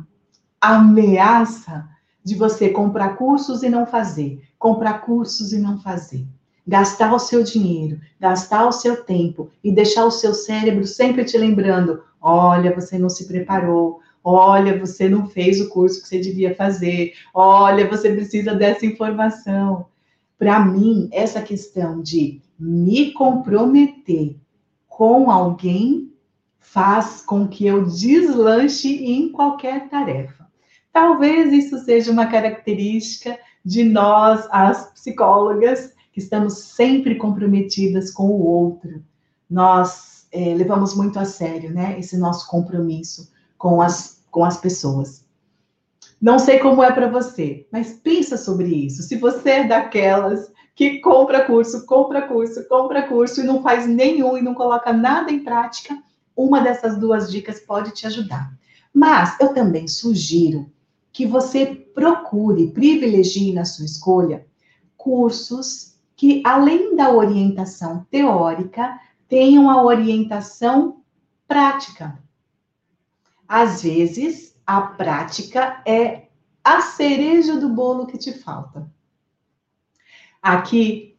ameaça 0.58 1.86
de 2.24 2.34
você 2.34 2.70
comprar 2.70 3.16
cursos 3.16 3.62
e 3.62 3.68
não 3.68 3.84
fazer, 3.84 4.42
comprar 4.58 5.02
cursos 5.02 5.52
e 5.52 5.58
não 5.58 5.78
fazer 5.80 6.26
gastar 6.66 7.12
o 7.12 7.18
seu 7.18 7.42
dinheiro, 7.42 8.00
gastar 8.20 8.66
o 8.66 8.72
seu 8.72 9.04
tempo 9.04 9.50
e 9.62 9.72
deixar 9.72 10.04
o 10.04 10.10
seu 10.10 10.32
cérebro 10.32 10.86
sempre 10.86 11.24
te 11.24 11.36
lembrando: 11.36 12.02
olha, 12.20 12.74
você 12.74 12.98
não 12.98 13.08
se 13.08 13.26
preparou, 13.26 14.00
olha, 14.22 14.78
você 14.78 15.08
não 15.08 15.26
fez 15.26 15.60
o 15.60 15.68
curso 15.68 16.02
que 16.02 16.08
você 16.08 16.18
devia 16.18 16.54
fazer, 16.54 17.12
olha, 17.34 17.88
você 17.88 18.12
precisa 18.12 18.54
dessa 18.54 18.86
informação. 18.86 19.86
Para 20.38 20.64
mim, 20.64 21.08
essa 21.12 21.40
questão 21.40 22.02
de 22.02 22.40
me 22.58 23.12
comprometer 23.12 24.36
com 24.88 25.30
alguém 25.30 26.12
faz 26.58 27.22
com 27.22 27.46
que 27.46 27.66
eu 27.66 27.84
deslanche 27.84 29.04
em 29.04 29.30
qualquer 29.30 29.88
tarefa. 29.88 30.46
Talvez 30.92 31.52
isso 31.52 31.78
seja 31.84 32.12
uma 32.12 32.26
característica 32.26 33.38
de 33.64 33.84
nós, 33.84 34.46
as 34.50 34.92
psicólogas, 34.92 35.91
que 36.12 36.20
estamos 36.20 36.58
sempre 36.58 37.16
comprometidas 37.16 38.10
com 38.10 38.26
o 38.26 38.44
outro. 38.44 39.02
Nós 39.48 40.26
é, 40.30 40.54
levamos 40.54 40.94
muito 40.94 41.18
a 41.18 41.24
sério, 41.24 41.72
né, 41.72 41.98
esse 41.98 42.16
nosso 42.18 42.46
compromisso 42.48 43.32
com 43.56 43.80
as, 43.80 44.22
com 44.30 44.44
as 44.44 44.58
pessoas. 44.58 45.24
Não 46.20 46.38
sei 46.38 46.58
como 46.58 46.82
é 46.82 46.92
para 46.92 47.10
você, 47.10 47.66
mas 47.72 47.94
pensa 47.94 48.36
sobre 48.36 48.68
isso. 48.68 49.02
Se 49.02 49.16
você 49.16 49.50
é 49.50 49.66
daquelas 49.66 50.52
que 50.74 51.00
compra 51.00 51.44
curso, 51.44 51.84
compra 51.86 52.22
curso, 52.22 52.66
compra 52.68 53.08
curso 53.08 53.40
e 53.40 53.44
não 53.44 53.62
faz 53.62 53.86
nenhum 53.86 54.36
e 54.36 54.42
não 54.42 54.54
coloca 54.54 54.92
nada 54.92 55.32
em 55.32 55.42
prática, 55.42 56.00
uma 56.36 56.60
dessas 56.60 56.96
duas 56.98 57.30
dicas 57.30 57.60
pode 57.60 57.92
te 57.92 58.06
ajudar. 58.06 58.52
Mas 58.94 59.38
eu 59.40 59.52
também 59.52 59.88
sugiro 59.88 60.70
que 61.12 61.26
você 61.26 61.66
procure, 61.66 62.70
privilegie 62.70 63.52
na 63.52 63.64
sua 63.64 63.84
escolha 63.84 64.46
cursos 64.96 65.91
que, 66.22 66.40
além 66.46 66.94
da 66.94 67.10
orientação 67.10 68.06
teórica, 68.08 68.96
tenham 69.28 69.68
a 69.68 69.82
orientação 69.82 71.02
prática. 71.48 72.16
Às 73.48 73.82
vezes, 73.82 74.56
a 74.64 74.82
prática 74.82 75.82
é 75.84 76.28
a 76.62 76.80
cereja 76.80 77.58
do 77.58 77.70
bolo 77.70 78.06
que 78.06 78.16
te 78.16 78.34
falta. 78.34 78.88
Aqui, 80.40 81.18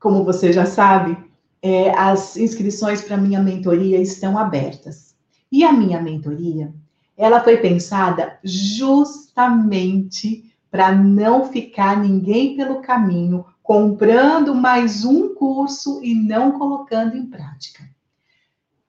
como 0.00 0.24
você 0.24 0.52
já 0.52 0.66
sabe, 0.66 1.16
é, 1.62 1.96
as 1.96 2.36
inscrições 2.36 3.00
para 3.00 3.16
minha 3.16 3.40
mentoria 3.40 4.00
estão 4.00 4.36
abertas. 4.36 5.14
E 5.52 5.62
a 5.62 5.72
minha 5.72 6.02
mentoria, 6.02 6.74
ela 7.16 7.44
foi 7.44 7.58
pensada 7.58 8.40
justamente 8.42 10.52
para 10.68 10.90
não 10.90 11.52
ficar 11.52 12.02
ninguém 12.02 12.56
pelo 12.56 12.82
caminho 12.82 13.46
comprando 13.62 14.54
mais 14.54 15.04
um 15.04 15.34
curso 15.34 16.02
e 16.02 16.14
não 16.14 16.58
colocando 16.58 17.16
em 17.16 17.26
prática. 17.26 17.88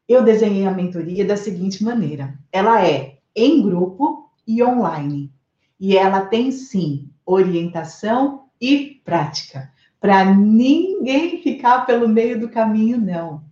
Eu 0.08 0.24
desenhei 0.24 0.66
a 0.66 0.72
mentoria 0.72 1.24
da 1.24 1.38
seguinte 1.38 1.84
maneira: 1.84 2.38
ela 2.52 2.86
é 2.86 3.20
em 3.36 3.62
grupo 3.62 4.30
e 4.46 4.64
online. 4.64 5.32
E 5.80 5.98
ela 5.98 6.26
tem 6.26 6.52
sim 6.52 7.10
orientação 7.26 8.46
e 8.60 9.02
prática, 9.04 9.72
para 10.00 10.26
ninguém 10.34 11.42
ficar 11.42 11.86
pelo 11.86 12.08
meio 12.08 12.40
do 12.40 12.50
caminho, 12.50 13.00
não. 13.00 13.44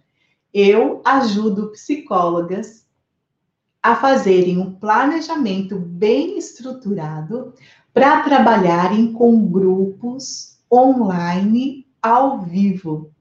Eu 0.53 1.01
ajudo 1.05 1.71
psicólogas 1.71 2.85
a 3.81 3.95
fazerem 3.95 4.59
um 4.59 4.71
planejamento 4.71 5.77
bem 5.77 6.37
estruturado 6.37 7.53
para 7.93 8.21
trabalharem 8.21 9.11
com 9.11 9.47
grupos 9.47 10.50
online 10.71 11.85
ao 12.01 12.41
vivo. 12.41 13.11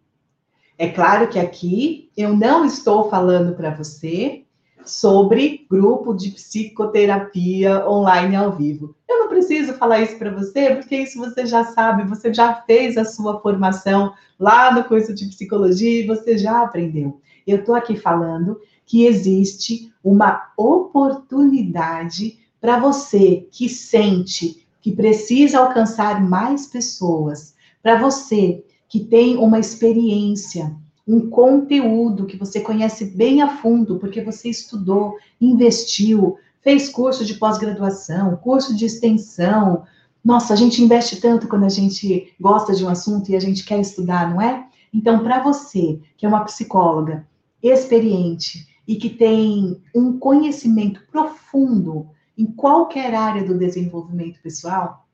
É 0.79 0.89
claro 0.89 1.29
que 1.29 1.39
aqui 1.39 2.11
eu 2.17 2.35
não 2.35 2.65
estou 2.65 3.11
falando 3.11 3.55
para 3.55 3.75
você 3.75 4.45
sobre 4.85 5.67
grupo 5.71 6.15
de 6.15 6.31
psicoterapia 6.31 7.87
online 7.87 8.37
ao 8.37 8.53
vivo. 8.57 8.95
Eu 9.09 9.21
não 9.21 9.29
preciso 9.29 9.75
falar 9.75 10.01
isso 10.01 10.17
para 10.17 10.31
você, 10.31 10.77
porque 10.77 10.97
isso 10.97 11.19
você 11.19 11.45
já 11.45 11.65
sabe, 11.65 12.09
você 12.09 12.33
já 12.33 12.55
fez 12.63 12.97
a 12.97 13.05
sua 13.05 13.41
formação 13.41 14.13
lá 14.39 14.73
no 14.73 14.85
curso 14.85 15.15
de 15.15 15.27
psicologia 15.27 16.01
e 16.03 16.07
você 16.07 16.39
já 16.39 16.63
aprendeu. 16.63 17.21
Eu 17.47 17.59
estou 17.59 17.75
aqui 17.75 17.97
falando 17.97 18.59
que 18.87 19.05
existe 19.05 19.93
uma 20.03 20.51
oportunidade 20.57 22.39
para 22.61 22.79
você 22.79 23.47
que 23.53 23.69
sente 23.69 24.67
que 24.81 24.93
precisa 24.93 25.59
alcançar 25.59 26.23
mais 26.23 26.67
pessoas, 26.67 27.55
para 27.83 28.01
você 28.01 28.65
que 28.89 29.01
tem 29.01 29.37
uma 29.37 29.59
experiência, 29.59 30.75
um 31.07 31.29
conteúdo 31.29 32.27
que 32.27 32.37
você 32.37 32.61
conhece 32.61 33.05
bem 33.05 33.43
a 33.43 33.49
fundo, 33.49 33.99
porque 33.99 34.23
você 34.23 34.49
estudou, 34.49 35.17
investiu, 35.41 36.37
fez 36.63 36.89
curso 36.89 37.25
de 37.25 37.35
pós-graduação, 37.35 38.37
curso 38.37 38.77
de 38.77 38.85
extensão. 38.85 39.85
Nossa, 40.25 40.55
a 40.55 40.57
gente 40.57 40.83
investe 40.83 41.21
tanto 41.21 41.49
quando 41.49 41.65
a 41.65 41.71
gente 41.71 42.35
gosta 42.41 42.75
de 42.75 42.85
um 42.85 42.89
assunto 42.89 43.31
e 43.31 43.37
a 43.37 43.41
gente 43.41 43.65
quer 43.65 43.81
estudar, 43.81 44.31
não 44.31 44.41
é? 44.41 44.67
Então, 44.93 45.23
para 45.23 45.43
você, 45.43 46.01
que 46.17 46.27
é 46.27 46.29
uma 46.29 46.45
psicóloga 46.45 47.27
experiente 47.63 48.67
e 48.87 48.97
que 48.97 49.09
tem 49.09 49.81
um 49.95 50.19
conhecimento 50.19 51.01
profundo 51.11 52.09
em 52.41 52.47
qualquer 52.47 53.15
área 53.15 53.45
do 53.45 53.59
desenvolvimento 53.59 54.41
pessoal, 54.41 55.07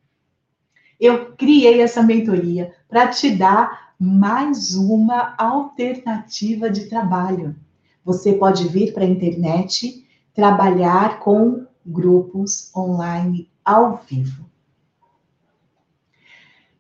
eu 0.99 1.35
criei 1.35 1.83
essa 1.83 2.01
mentoria 2.01 2.73
para 2.89 3.09
te 3.09 3.35
dar 3.35 3.95
mais 3.99 4.77
uma 4.77 5.35
alternativa 5.37 6.71
de 6.71 6.89
trabalho. 6.89 7.57
Você 8.05 8.35
pode 8.35 8.69
vir 8.69 8.95
para 8.95 9.03
a 9.03 9.09
internet 9.09 10.07
trabalhar 10.33 11.19
com 11.19 11.67
grupos 11.85 12.71
online 12.77 13.51
ao 13.65 13.97
vivo. 14.09 14.49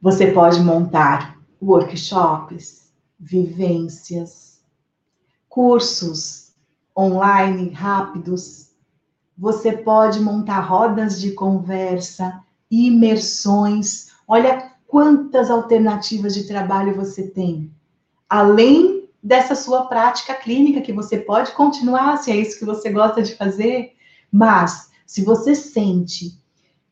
Você 0.00 0.30
pode 0.30 0.60
montar 0.60 1.36
workshops, 1.60 2.92
vivências, 3.18 4.60
cursos 5.48 6.54
online 6.96 7.70
rápidos 7.70 8.65
você 9.36 9.72
pode 9.72 10.20
montar 10.20 10.60
rodas 10.60 11.20
de 11.20 11.32
conversa, 11.32 12.42
imersões. 12.70 14.08
Olha 14.26 14.72
quantas 14.86 15.50
alternativas 15.50 16.34
de 16.34 16.44
trabalho 16.46 16.94
você 16.94 17.28
tem. 17.28 17.70
Além 18.28 19.08
dessa 19.22 19.54
sua 19.54 19.86
prática 19.86 20.34
clínica 20.34 20.80
que 20.80 20.92
você 20.92 21.18
pode 21.18 21.52
continuar 21.52 22.16
se 22.18 22.30
é 22.30 22.36
isso 22.36 22.58
que 22.58 22.64
você 22.64 22.90
gosta 22.90 23.22
de 23.22 23.34
fazer, 23.34 23.92
mas 24.32 24.90
se 25.04 25.24
você 25.24 25.54
sente 25.54 26.38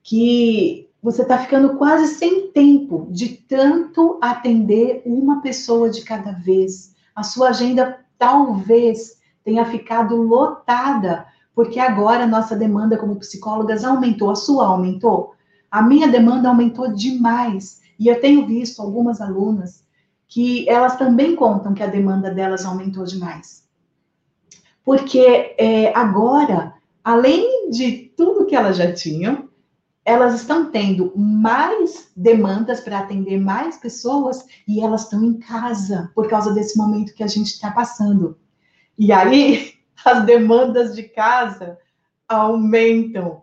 que 0.03 0.89
você 1.03 1.23
está 1.23 1.39
ficando 1.39 1.77
quase 1.77 2.15
sem 2.15 2.51
tempo 2.51 3.09
de 3.11 3.29
tanto 3.29 4.19
atender 4.23 5.03
uma 5.05 5.41
pessoa 5.41 5.91
de 5.91 6.03
cada 6.03 6.33
vez, 6.33 6.95
a 7.15 7.23
sua 7.23 7.51
agenda 7.51 8.01
talvez 8.19 9.19
tenha 9.45 9.65
ficado 9.67 10.17
lotada, 10.17 11.27
porque 11.55 11.79
agora 11.79 12.25
a 12.25 12.27
nossa 12.27 12.57
demanda 12.57 12.97
como 12.97 13.17
psicólogas 13.17 13.85
aumentou, 13.85 14.31
a 14.31 14.35
sua 14.35 14.67
aumentou, 14.67 15.35
a 15.71 15.83
minha 15.83 16.09
demanda 16.09 16.49
aumentou 16.49 16.93
demais. 16.93 17.83
E 17.99 18.09
eu 18.09 18.21
tenho 18.21 18.47
visto 18.47 18.83
algumas 18.83 19.21
alunas 19.21 19.85
que 20.27 20.69
elas 20.69 20.97
também 20.97 21.37
contam 21.37 21.75
que 21.75 21.83
a 21.83 21.87
demanda 21.87 22.31
delas 22.31 22.65
aumentou 22.65 23.05
demais. 23.05 23.65
Porque 24.85 25.55
é, 25.59 25.97
agora, 25.97 26.75
além 27.03 27.71
de 27.71 28.13
tudo 28.17 28.47
que 28.47 28.57
elas 28.57 28.77
já 28.77 28.93
tinham, 28.93 29.49
elas 30.05 30.35
estão 30.35 30.71
tendo 30.71 31.13
mais 31.17 32.09
demandas 32.15 32.81
para 32.81 32.99
atender 32.99 33.41
mais 33.41 33.79
pessoas 33.79 34.45
e 34.69 34.81
elas 34.81 35.05
estão 35.05 35.25
em 35.25 35.39
casa 35.39 36.11
por 36.15 36.29
causa 36.29 36.53
desse 36.53 36.77
momento 36.77 37.15
que 37.15 37.23
a 37.23 37.29
gente 37.29 37.47
está 37.47 37.71
passando. 37.71 38.37
E 38.99 39.13
aí, 39.13 39.74
as 40.05 40.25
demandas 40.25 40.95
de 40.95 41.05
casa 41.05 41.79
aumentam 42.29 43.43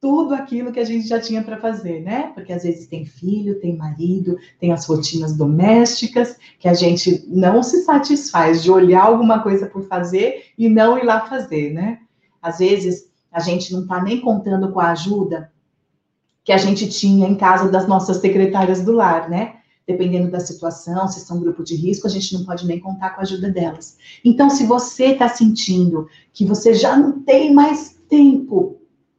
tudo 0.00 0.32
aquilo 0.32 0.70
que 0.70 0.78
a 0.78 0.84
gente 0.84 1.08
já 1.08 1.20
tinha 1.20 1.42
para 1.42 1.58
fazer, 1.58 2.00
né? 2.00 2.30
Porque 2.34 2.52
às 2.52 2.62
vezes 2.62 2.86
tem 2.86 3.04
filho, 3.04 3.60
tem 3.60 3.76
marido, 3.76 4.38
tem 4.60 4.72
as 4.72 4.86
rotinas 4.86 5.36
domésticas, 5.36 6.36
que 6.58 6.68
a 6.68 6.74
gente 6.74 7.24
não 7.26 7.62
se 7.62 7.82
satisfaz 7.82 8.62
de 8.62 8.70
olhar 8.70 9.02
alguma 9.02 9.42
coisa 9.42 9.66
por 9.66 9.82
fazer 9.88 10.52
e 10.56 10.68
não 10.68 10.96
ir 10.96 11.04
lá 11.04 11.26
fazer, 11.26 11.72
né? 11.72 11.98
Às 12.40 12.58
vezes 12.58 13.10
a 13.32 13.40
gente 13.40 13.72
não 13.72 13.82
está 13.82 14.00
nem 14.00 14.20
contando 14.20 14.72
com 14.72 14.78
a 14.78 14.92
ajuda 14.92 15.52
que 16.44 16.52
a 16.52 16.56
gente 16.56 16.88
tinha 16.88 17.28
em 17.28 17.34
casa 17.34 17.68
das 17.68 17.86
nossas 17.86 18.18
secretárias 18.18 18.82
do 18.82 18.92
lar, 18.92 19.28
né? 19.28 19.57
Dependendo 19.88 20.30
da 20.30 20.38
situação, 20.38 21.08
se 21.08 21.20
são 21.20 21.40
grupo 21.40 21.64
de 21.64 21.74
risco, 21.74 22.06
a 22.06 22.10
gente 22.10 22.34
não 22.34 22.44
pode 22.44 22.66
nem 22.66 22.78
contar 22.78 23.14
com 23.14 23.20
a 23.20 23.24
ajuda 23.24 23.50
delas. 23.50 23.96
Então, 24.22 24.50
se 24.50 24.66
você 24.66 25.12
está 25.12 25.30
sentindo 25.30 26.06
que 26.30 26.44
você 26.44 26.74
já 26.74 26.94
não 26.94 27.22
tem 27.22 27.54
mais 27.54 27.98
tempo 28.06 28.76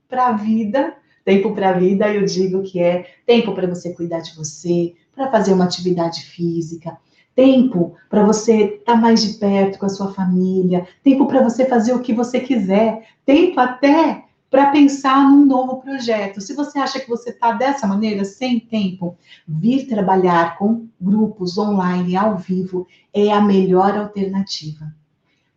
para 0.07 0.27
a 0.27 0.31
vida, 0.33 0.93
tempo 1.25 1.55
para 1.55 1.69
a 1.69 1.73
vida, 1.73 2.13
eu 2.13 2.23
digo 2.23 2.61
que 2.61 2.79
é 2.79 3.07
tempo 3.25 3.55
para 3.55 3.65
você 3.65 3.95
cuidar 3.95 4.19
de 4.19 4.35
você, 4.35 4.93
para 5.15 5.31
fazer 5.31 5.53
uma 5.53 5.65
atividade 5.65 6.21
física, 6.21 6.95
tempo 7.35 7.95
para 8.07 8.23
você 8.23 8.65
estar 8.65 8.93
tá 8.93 8.95
mais 8.95 9.23
de 9.23 9.39
perto 9.39 9.79
com 9.79 9.87
a 9.87 9.89
sua 9.89 10.13
família, 10.13 10.87
tempo 11.03 11.25
para 11.25 11.41
você 11.41 11.65
fazer 11.65 11.93
o 11.93 11.99
que 12.01 12.13
você 12.13 12.39
quiser, 12.39 13.07
tempo 13.25 13.59
até 13.59 14.25
para 14.49 14.71
pensar 14.71 15.29
num 15.29 15.45
novo 15.45 15.77
projeto. 15.77 16.41
Se 16.41 16.53
você 16.53 16.79
acha 16.79 16.99
que 16.99 17.09
você 17.09 17.29
está 17.29 17.51
dessa 17.51 17.85
maneira, 17.85 18.25
sem 18.25 18.59
tempo, 18.59 19.15
vir 19.47 19.87
trabalhar 19.87 20.57
com 20.57 20.87
grupos 20.99 21.57
online 21.57 22.17
ao 22.17 22.37
vivo 22.37 22.87
é 23.13 23.31
a 23.31 23.41
melhor 23.41 23.95
alternativa. 23.97 24.93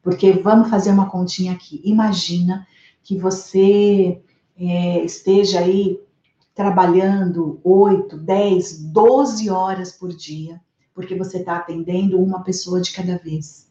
Porque 0.03 0.33
vamos 0.33 0.69
fazer 0.69 0.91
uma 0.91 1.09
continha 1.09 1.53
aqui. 1.53 1.81
Imagina 1.85 2.67
que 3.03 3.17
você 3.17 4.21
é, 4.59 5.05
esteja 5.05 5.61
aí 5.61 5.99
trabalhando 6.55 7.61
8, 7.65 8.17
10, 8.19 8.85
12 8.85 9.49
horas 9.49 9.93
por 9.93 10.11
dia, 10.11 10.61
porque 10.95 11.15
você 11.15 11.39
está 11.39 11.57
atendendo 11.57 12.23
uma 12.23 12.43
pessoa 12.43 12.81
de 12.81 12.93
cada 12.93 13.17
vez. 13.17 13.71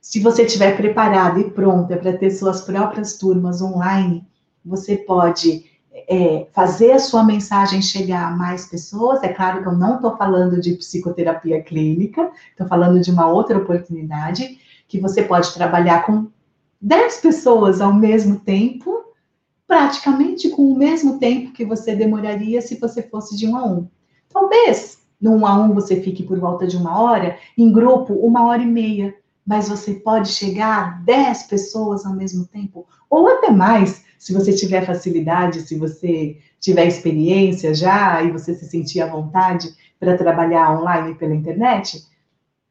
Se 0.00 0.20
você 0.20 0.44
estiver 0.44 0.76
preparado 0.76 1.38
e 1.38 1.50
pronta 1.50 1.96
para 1.96 2.16
ter 2.16 2.30
suas 2.30 2.62
próprias 2.62 3.18
turmas 3.18 3.60
online, 3.60 4.26
você 4.64 4.96
pode 4.96 5.64
é, 6.08 6.46
fazer 6.52 6.92
a 6.92 6.98
sua 6.98 7.24
mensagem 7.24 7.82
chegar 7.82 8.28
a 8.28 8.36
mais 8.36 8.66
pessoas. 8.66 9.22
É 9.22 9.28
claro 9.28 9.62
que 9.62 9.68
eu 9.68 9.76
não 9.76 9.96
estou 9.96 10.16
falando 10.16 10.60
de 10.60 10.74
psicoterapia 10.74 11.62
clínica, 11.62 12.30
estou 12.50 12.66
falando 12.66 13.00
de 13.00 13.10
uma 13.10 13.26
outra 13.26 13.58
oportunidade, 13.58 14.58
que 14.86 15.00
você 15.00 15.22
pode 15.22 15.52
trabalhar 15.54 16.04
com 16.04 16.28
10 16.80 17.18
pessoas 17.18 17.80
ao 17.80 17.92
mesmo 17.92 18.38
tempo, 18.40 19.04
praticamente 19.66 20.48
com 20.50 20.70
o 20.70 20.76
mesmo 20.76 21.18
tempo 21.18 21.52
que 21.52 21.64
você 21.64 21.94
demoraria 21.94 22.62
se 22.62 22.78
você 22.78 23.02
fosse 23.02 23.36
de 23.36 23.46
um 23.46 23.56
a 23.56 23.64
um. 23.64 23.88
Talvez 24.28 24.98
no 25.20 25.32
um 25.32 25.46
a 25.46 25.54
um 25.58 25.74
você 25.74 26.00
fique 26.00 26.22
por 26.22 26.38
volta 26.38 26.66
de 26.66 26.76
uma 26.76 27.00
hora, 27.00 27.36
em 27.56 27.72
grupo, 27.72 28.14
uma 28.14 28.46
hora 28.46 28.62
e 28.62 28.66
meia, 28.66 29.14
mas 29.48 29.66
você 29.66 29.94
pode 29.94 30.28
chegar 30.28 30.78
a 30.78 30.90
10 31.04 31.44
pessoas 31.44 32.04
ao 32.04 32.14
mesmo 32.14 32.46
tempo, 32.46 32.86
ou 33.08 33.26
até 33.26 33.50
mais, 33.50 34.04
se 34.18 34.34
você 34.34 34.52
tiver 34.52 34.84
facilidade, 34.84 35.62
se 35.62 35.74
você 35.78 36.36
tiver 36.60 36.86
experiência 36.86 37.74
já 37.74 38.22
e 38.22 38.30
você 38.30 38.54
se 38.54 38.68
sentir 38.68 39.00
à 39.00 39.06
vontade 39.06 39.74
para 39.98 40.18
trabalhar 40.18 40.78
online 40.78 41.14
pela 41.14 41.34
internet, 41.34 42.04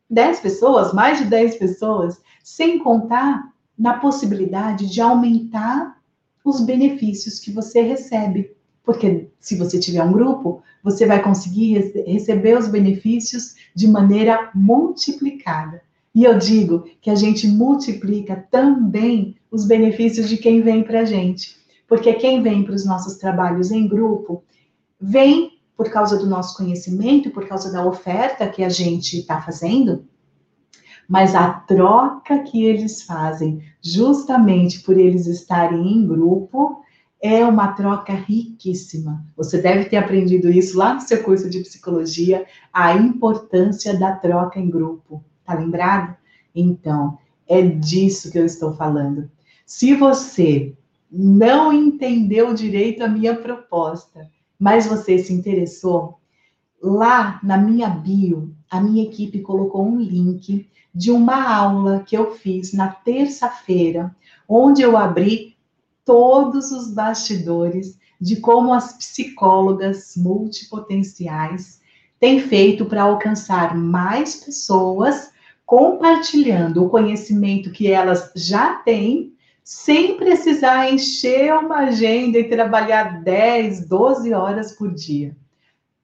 10 0.07 0.39
pessoas, 0.39 0.93
mais 0.93 1.17
de 1.17 1.25
10 1.25 1.55
pessoas, 1.55 2.21
sem 2.43 2.77
contar 2.77 3.51
na 3.75 3.95
possibilidade 3.95 4.87
de 4.87 5.01
aumentar 5.01 5.97
os 6.45 6.61
benefícios 6.61 7.39
que 7.39 7.51
você 7.51 7.81
recebe. 7.81 8.55
Porque 8.83 9.31
se 9.39 9.57
você 9.57 9.79
tiver 9.79 10.03
um 10.03 10.13
grupo, 10.13 10.61
você 10.83 11.07
vai 11.07 11.23
conseguir 11.23 11.91
receber 12.05 12.55
os 12.55 12.67
benefícios 12.67 13.55
de 13.73 13.87
maneira 13.87 14.51
multiplicada. 14.53 15.86
E 16.17 16.23
eu 16.23 16.35
digo 16.35 16.85
que 16.99 17.11
a 17.11 17.15
gente 17.15 17.47
multiplica 17.47 18.47
também 18.49 19.35
os 19.51 19.67
benefícios 19.67 20.27
de 20.27 20.35
quem 20.35 20.63
vem 20.63 20.81
para 20.81 21.01
a 21.01 21.05
gente. 21.05 21.55
Porque 21.87 22.11
quem 22.13 22.41
vem 22.41 22.63
para 22.63 22.73
os 22.73 22.83
nossos 22.83 23.17
trabalhos 23.17 23.69
em 23.69 23.87
grupo, 23.87 24.43
vem 24.99 25.59
por 25.75 25.91
causa 25.91 26.17
do 26.17 26.25
nosso 26.25 26.57
conhecimento, 26.57 27.29
por 27.29 27.47
causa 27.47 27.71
da 27.71 27.85
oferta 27.85 28.49
que 28.49 28.63
a 28.63 28.69
gente 28.69 29.19
está 29.19 29.39
fazendo, 29.43 30.07
mas 31.07 31.35
a 31.35 31.53
troca 31.53 32.39
que 32.39 32.65
eles 32.65 33.03
fazem, 33.03 33.61
justamente 33.79 34.79
por 34.79 34.97
eles 34.97 35.27
estarem 35.27 35.87
em 35.87 36.07
grupo, 36.07 36.81
é 37.21 37.45
uma 37.45 37.73
troca 37.73 38.13
riquíssima. 38.13 39.23
Você 39.35 39.61
deve 39.61 39.85
ter 39.85 39.97
aprendido 39.97 40.49
isso 40.49 40.79
lá 40.79 40.95
no 40.95 41.01
seu 41.01 41.21
curso 41.21 41.47
de 41.47 41.59
psicologia, 41.59 42.43
a 42.73 42.95
importância 42.95 43.95
da 43.95 44.13
troca 44.13 44.59
em 44.59 44.67
grupo. 44.67 45.23
Tá 45.47 45.53
lembrado? 45.53 46.13
Então, 46.53 47.17
é 47.47 47.61
disso 47.61 48.29
que 48.29 48.37
eu 48.37 48.45
estou 48.45 48.73
falando. 48.73 49.31
Se 49.65 49.95
você 49.95 50.75
não 51.09 51.71
entendeu 51.71 52.53
direito 52.53 53.01
a 53.01 53.07
minha 53.07 53.33
proposta, 53.33 54.29
mas 54.59 54.85
você 54.85 55.17
se 55.17 55.31
interessou, 55.31 56.19
lá 56.83 57.39
na 57.41 57.57
minha 57.57 57.87
bio, 57.87 58.53
a 58.69 58.81
minha 58.81 59.05
equipe 59.05 59.39
colocou 59.39 59.87
um 59.87 60.01
link 60.01 60.69
de 60.93 61.11
uma 61.11 61.49
aula 61.55 62.03
que 62.05 62.17
eu 62.17 62.35
fiz 62.35 62.73
na 62.73 62.89
terça-feira, 62.89 64.13
onde 64.49 64.81
eu 64.81 64.97
abri 64.97 65.55
todos 66.03 66.71
os 66.71 66.91
bastidores 66.93 67.97
de 68.19 68.41
como 68.41 68.73
as 68.73 68.97
psicólogas 68.97 70.17
multipotenciais 70.17 71.79
têm 72.19 72.41
feito 72.41 72.85
para 72.85 73.03
alcançar 73.03 73.77
mais 73.77 74.35
pessoas 74.35 75.31
compartilhando 75.67 76.85
o 76.85 76.89
conhecimento 76.89 77.71
que 77.71 77.91
elas 77.91 78.31
já 78.33 78.75
têm, 78.75 79.33
sem 79.61 80.15
precisar 80.15 80.89
encher 80.89 81.53
uma 81.53 81.79
agenda 81.79 82.39
e 82.39 82.47
trabalhar 82.47 83.21
10, 83.21 83.85
12 83.85 84.33
horas 84.33 84.71
por 84.71 84.93
dia. 84.93 85.35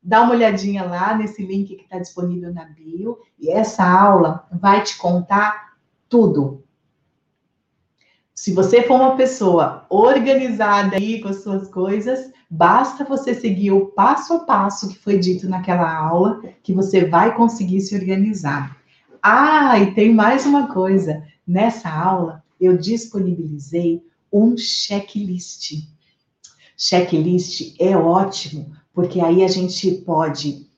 Dá 0.04 0.22
uma 0.22 0.34
olhadinha 0.34 0.84
lá 0.84 1.18
nesse 1.18 1.42
link 1.46 1.78
que 1.78 1.84
está 1.84 1.98
disponível 1.98 2.54
na 2.54 2.66
bio, 2.66 3.20
e 3.40 3.50
essa 3.50 3.86
aula 3.86 4.46
vai 4.52 4.84
te 4.84 4.98
contar 4.98 5.78
tudo. 6.10 6.62
Se 8.36 8.52
você 8.52 8.84
for 8.84 8.96
uma 8.96 9.16
pessoa 9.16 9.86
organizada 9.90 10.98
aí 10.98 11.22
com 11.22 11.30
as 11.30 11.42
suas 11.42 11.70
coisas, 11.70 12.34
basta 12.50 13.06
você 13.06 13.34
seguir 13.34 13.72
o 13.72 13.86
passo 13.86 14.34
a 14.34 14.40
passo 14.40 14.90
que 14.90 15.00
foi 15.00 15.18
dito 15.18 15.48
naquela 15.48 15.90
aula, 15.90 16.42
que 16.62 16.74
você 16.74 17.06
vai 17.06 17.34
conseguir 17.34 17.80
se 17.80 17.96
organizar. 17.96 18.83
Ah, 19.26 19.80
e 19.80 19.96
tem 19.96 20.14
mais 20.14 20.46
uma 20.46 20.68
coisa. 20.68 21.26
Nessa 21.48 21.90
aula, 21.90 22.44
eu 22.60 22.78
disponibilizei 22.78 24.04
um 24.30 24.58
checklist. 24.58 25.88
Checklist 26.76 27.74
é 27.80 27.96
ótimo, 27.96 28.76
porque 28.94 29.22
aí 29.22 29.42
a 29.42 29.48
gente 29.48 29.90
pode 30.06 30.70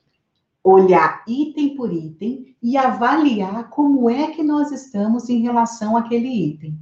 olhar 0.62 1.24
item 1.26 1.74
por 1.74 1.92
item 1.92 2.54
e 2.62 2.76
avaliar 2.76 3.68
como 3.68 4.08
é 4.08 4.30
que 4.30 4.44
nós 4.44 4.70
estamos 4.70 5.28
em 5.28 5.40
relação 5.40 5.96
àquele 5.96 6.28
item. 6.28 6.78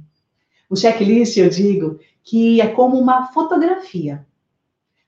O 0.69 0.75
checklist, 0.75 1.35
eu 1.37 1.49
digo, 1.49 1.97
que 2.23 2.61
é 2.61 2.67
como 2.67 2.95
uma 2.99 3.33
fotografia. 3.33 4.23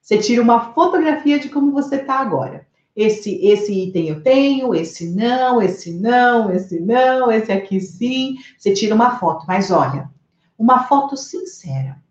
Você 0.01 0.17
tira 0.17 0.41
uma 0.41 0.73
fotografia 0.73 1.37
de 1.37 1.49
como 1.49 1.71
você 1.71 1.97
está 1.97 2.15
agora. 2.15 2.66
Esse, 2.97 3.35
esse 3.45 3.71
item 3.71 4.07
eu 4.07 4.23
tenho, 4.23 4.73
esse 4.73 5.07
não, 5.11 5.61
esse 5.61 5.93
não, 5.93 6.51
esse 6.51 6.79
não, 6.79 7.31
esse 7.31 7.51
aqui 7.51 7.79
sim. 7.79 8.37
Você 8.57 8.73
tira 8.73 8.95
uma 8.95 9.19
foto, 9.19 9.45
mas 9.47 9.69
olha, 9.69 10.09
uma 10.57 10.85
foto 10.85 11.15
sincera. 11.15 12.01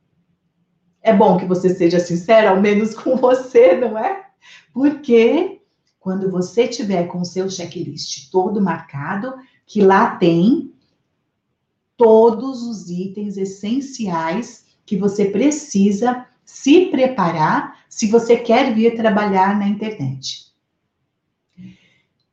É 1.03 1.12
bom 1.12 1.38
que 1.38 1.44
você 1.44 1.75
seja 1.75 1.99
sincera, 1.99 2.51
ao 2.51 2.61
menos 2.61 2.94
com 2.94 3.16
você, 3.16 3.75
não 3.75 3.99
é? 3.99 4.27
Porque 4.72 5.61
quando 5.99 6.31
você 6.31 6.68
tiver 6.68 7.09
com 7.09 7.20
o 7.20 7.25
seu 7.25 7.51
checklist 7.51 8.31
todo 8.31 8.62
marcado, 8.62 9.35
que 9.66 9.83
lá 9.83 10.14
tem 10.14 10.72
todos 11.96 12.62
os 12.62 12.88
itens 12.88 13.37
essenciais 13.37 14.66
que 14.85 14.96
você 14.96 15.25
precisa 15.25 16.25
se 16.44 16.87
preparar 16.87 17.81
se 17.88 18.07
você 18.07 18.37
quer 18.37 18.72
vir 18.72 18.94
trabalhar 18.94 19.59
na 19.59 19.66
internet. 19.66 20.46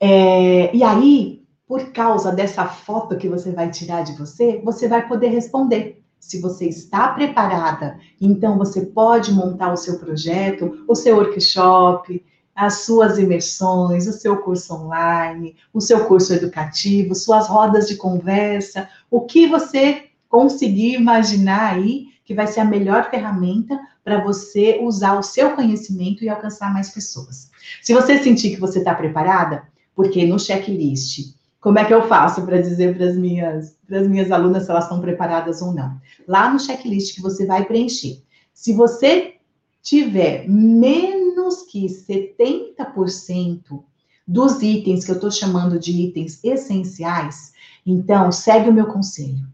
É, 0.06 0.76
e 0.76 0.84
aí, 0.84 1.46
por 1.66 1.94
causa 1.94 2.30
dessa 2.30 2.66
foto 2.66 3.16
que 3.16 3.30
você 3.30 3.54
vai 3.54 3.72
tirar 3.72 4.04
de 4.04 4.12
você, 4.18 4.62
você 4.62 4.86
vai 4.86 5.08
poder 5.08 5.30
responder. 5.30 6.04
Se 6.20 6.42
você 6.42 6.68
está 6.68 7.08
preparada, 7.08 7.98
então 8.20 8.58
você 8.58 8.86
pode 8.86 9.32
montar 9.32 9.72
o 9.72 9.78
seu 9.78 9.98
projeto, 10.00 10.84
o 10.90 10.94
seu 10.94 11.16
workshop, 11.16 12.22
as 12.54 12.82
suas 12.82 13.18
imersões, 13.18 14.06
o 14.06 14.12
seu 14.12 14.42
curso 14.42 14.74
online, 14.74 15.56
o 15.74 15.80
seu 15.80 16.04
curso 16.04 16.34
educativo, 16.34 17.16
suas 17.16 17.48
rodas 17.48 17.88
de 17.88 17.96
conversa, 17.96 18.90
o 19.10 19.22
que 19.22 19.48
você 19.48 20.08
conseguir 20.28 20.96
imaginar 20.96 21.76
aí 21.76 22.08
que 22.26 22.34
vai 22.34 22.48
ser 22.48 22.60
a 22.60 22.66
melhor 22.66 23.10
ferramenta 23.10 23.80
para 24.04 24.22
você 24.22 24.82
usar 24.84 25.18
o 25.18 25.24
seu 25.24 25.52
conhecimento 25.52 26.26
e 26.26 26.30
alcançar 26.30 26.74
mais 26.74 26.90
pessoas. 26.90 27.50
Se 27.82 27.94
você 27.94 28.22
sentir 28.22 28.50
que 28.50 28.60
você 28.60 28.80
está 28.80 28.94
preparada, 28.94 29.72
porque 29.96 30.26
no 30.26 30.40
checklist, 30.40 31.36
como 31.60 31.80
é 31.80 31.86
que 31.86 31.94
eu 31.94 32.08
faço 32.08 32.46
para 32.46 32.62
dizer 32.62 32.96
para 32.96 33.06
as 33.08 33.16
minhas, 33.16 33.78
minhas 33.88 34.32
alunas 34.32 34.66
se 34.66 34.72
elas 34.72 34.84
estão 34.84 35.00
preparadas 35.00 35.62
ou 35.62 35.74
não? 35.74 36.00
Lá 36.28 36.52
no 36.52 36.60
checklist 36.60 37.16
que 37.16 37.22
você 37.22 37.46
vai 37.46 37.66
preencher. 37.66 38.22
Se 38.54 38.74
você 38.74 39.36
tiver 39.82 40.48
menos 40.48 41.64
que 41.64 41.86
70% 41.86 43.84
dos 44.28 44.62
itens 44.62 45.06
que 45.06 45.12
eu 45.12 45.16
estou 45.16 45.32
chamando 45.32 45.78
de 45.78 45.92
itens 45.92 46.44
essenciais, 46.44 47.54
então 47.86 48.32
segue 48.32 48.70
o 48.70 48.74
meu 48.74 48.88
conselho. 48.88 49.48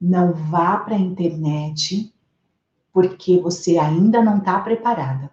Não 0.00 0.32
vá 0.32 0.76
para 0.78 0.94
a 0.94 1.00
internet 1.00 2.12
porque 2.92 3.38
você 3.38 3.78
ainda 3.78 4.22
não 4.22 4.38
está 4.38 4.60
preparada 4.60 5.30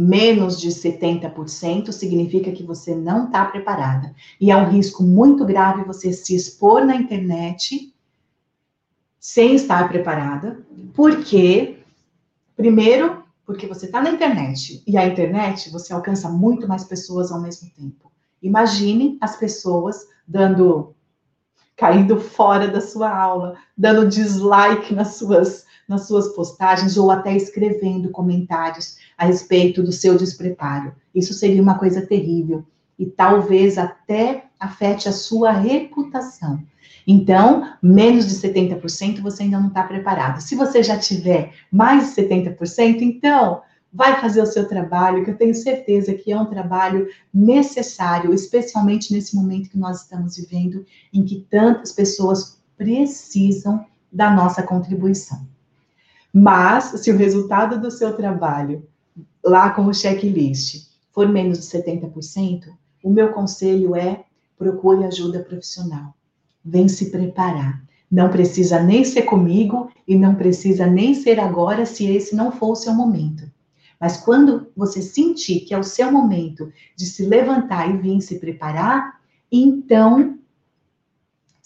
menos 0.00 0.60
de 0.60 0.68
70% 0.68 1.90
significa 1.90 2.52
que 2.52 2.62
você 2.62 2.94
não 2.94 3.26
está 3.26 3.44
preparada. 3.44 4.14
E 4.40 4.48
é 4.48 4.56
um 4.56 4.70
risco 4.70 5.02
muito 5.02 5.44
grave 5.44 5.82
você 5.82 6.12
se 6.12 6.36
expor 6.36 6.84
na 6.84 6.94
internet 6.94 7.92
sem 9.18 9.56
estar 9.56 9.88
preparada, 9.88 10.64
porque, 10.94 11.80
primeiro, 12.56 13.24
porque 13.44 13.66
você 13.66 13.86
está 13.86 14.00
na 14.00 14.10
internet, 14.10 14.84
e 14.86 14.96
a 14.96 15.04
internet 15.04 15.68
você 15.68 15.92
alcança 15.92 16.28
muito 16.28 16.68
mais 16.68 16.84
pessoas 16.84 17.32
ao 17.32 17.40
mesmo 17.40 17.68
tempo. 17.70 18.12
Imagine 18.40 19.18
as 19.20 19.36
pessoas 19.36 20.06
dando, 20.26 20.94
caindo 21.74 22.20
fora 22.20 22.68
da 22.68 22.80
sua 22.80 23.10
aula, 23.10 23.56
dando 23.76 24.06
dislike 24.08 24.94
nas 24.94 25.16
suas 25.16 25.66
nas 25.88 26.06
suas 26.06 26.28
postagens 26.28 26.98
ou 26.98 27.10
até 27.10 27.34
escrevendo 27.34 28.10
comentários 28.10 28.98
a 29.16 29.24
respeito 29.24 29.82
do 29.82 29.90
seu 29.90 30.16
despreparo. 30.16 30.92
Isso 31.14 31.32
seria 31.32 31.62
uma 31.62 31.78
coisa 31.78 32.06
terrível 32.06 32.62
e 32.98 33.06
talvez 33.06 33.78
até 33.78 34.44
afete 34.60 35.08
a 35.08 35.12
sua 35.12 35.50
reputação. 35.52 36.62
Então, 37.06 37.72
menos 37.82 38.26
de 38.26 38.34
70% 38.34 39.22
você 39.22 39.44
ainda 39.44 39.58
não 39.58 39.68
está 39.68 39.82
preparado. 39.82 40.40
Se 40.42 40.54
você 40.54 40.82
já 40.82 40.98
tiver 40.98 41.54
mais 41.72 42.14
de 42.14 42.22
70%, 42.22 43.00
então 43.00 43.62
vai 43.90 44.20
fazer 44.20 44.42
o 44.42 44.46
seu 44.46 44.68
trabalho, 44.68 45.24
que 45.24 45.30
eu 45.30 45.36
tenho 45.36 45.54
certeza 45.54 46.12
que 46.12 46.30
é 46.30 46.38
um 46.38 46.44
trabalho 46.44 47.08
necessário, 47.32 48.34
especialmente 48.34 49.12
nesse 49.12 49.34
momento 49.34 49.70
que 49.70 49.78
nós 49.78 50.02
estamos 50.02 50.36
vivendo, 50.36 50.84
em 51.12 51.24
que 51.24 51.46
tantas 51.48 51.92
pessoas 51.92 52.60
precisam 52.76 53.86
da 54.12 54.30
nossa 54.30 54.62
contribuição. 54.62 55.46
Mas, 56.40 56.84
se 57.02 57.10
o 57.10 57.16
resultado 57.16 57.80
do 57.80 57.90
seu 57.90 58.16
trabalho, 58.16 58.86
lá 59.44 59.70
com 59.70 59.86
o 59.86 59.92
checklist, 59.92 60.88
for 61.12 61.28
menos 61.28 61.58
de 61.58 61.64
70%, 61.64 62.66
o 63.02 63.10
meu 63.10 63.32
conselho 63.32 63.96
é 63.96 64.24
procure 64.56 65.04
ajuda 65.04 65.40
profissional. 65.40 66.14
Vem 66.64 66.86
se 66.86 67.10
preparar. 67.10 67.82
Não 68.08 68.30
precisa 68.30 68.80
nem 68.80 69.04
ser 69.04 69.22
comigo 69.22 69.90
e 70.06 70.16
não 70.16 70.36
precisa 70.36 70.86
nem 70.86 71.12
ser 71.12 71.40
agora 71.40 71.84
se 71.84 72.06
esse 72.06 72.36
não 72.36 72.52
for 72.52 72.70
o 72.70 72.76
seu 72.76 72.94
momento. 72.94 73.50
Mas 74.00 74.18
quando 74.18 74.68
você 74.76 75.02
sentir 75.02 75.60
que 75.60 75.74
é 75.74 75.78
o 75.78 75.82
seu 75.82 76.12
momento 76.12 76.72
de 76.94 77.04
se 77.04 77.26
levantar 77.26 77.92
e 77.92 77.98
vir 77.98 78.20
se 78.20 78.38
preparar, 78.38 79.20
então 79.50 80.37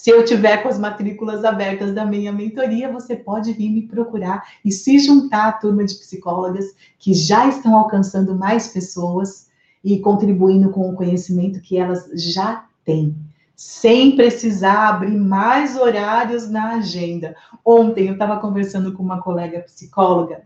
se 0.02 0.10
eu 0.10 0.24
tiver 0.24 0.64
com 0.64 0.68
as 0.68 0.80
matrículas 0.80 1.44
abertas 1.44 1.94
da 1.94 2.04
minha 2.04 2.32
mentoria, 2.32 2.90
você 2.90 3.14
pode 3.14 3.52
vir 3.52 3.70
me 3.70 3.86
procurar 3.86 4.42
e 4.64 4.72
se 4.72 4.98
juntar 4.98 5.46
à 5.46 5.52
turma 5.52 5.84
de 5.84 5.94
psicólogas 5.94 6.74
que 6.98 7.14
já 7.14 7.46
estão 7.46 7.78
alcançando 7.78 8.34
mais 8.34 8.66
pessoas 8.66 9.48
e 9.84 10.00
contribuindo 10.00 10.70
com 10.70 10.90
o 10.90 10.96
conhecimento 10.96 11.60
que 11.60 11.78
elas 11.78 12.10
já 12.20 12.66
têm, 12.84 13.14
sem 13.54 14.16
precisar 14.16 14.88
abrir 14.88 15.16
mais 15.16 15.76
horários 15.76 16.50
na 16.50 16.78
agenda. 16.78 17.36
Ontem 17.64 18.08
eu 18.08 18.14
estava 18.14 18.40
conversando 18.40 18.92
com 18.94 19.04
uma 19.04 19.22
colega 19.22 19.60
psicóloga, 19.60 20.42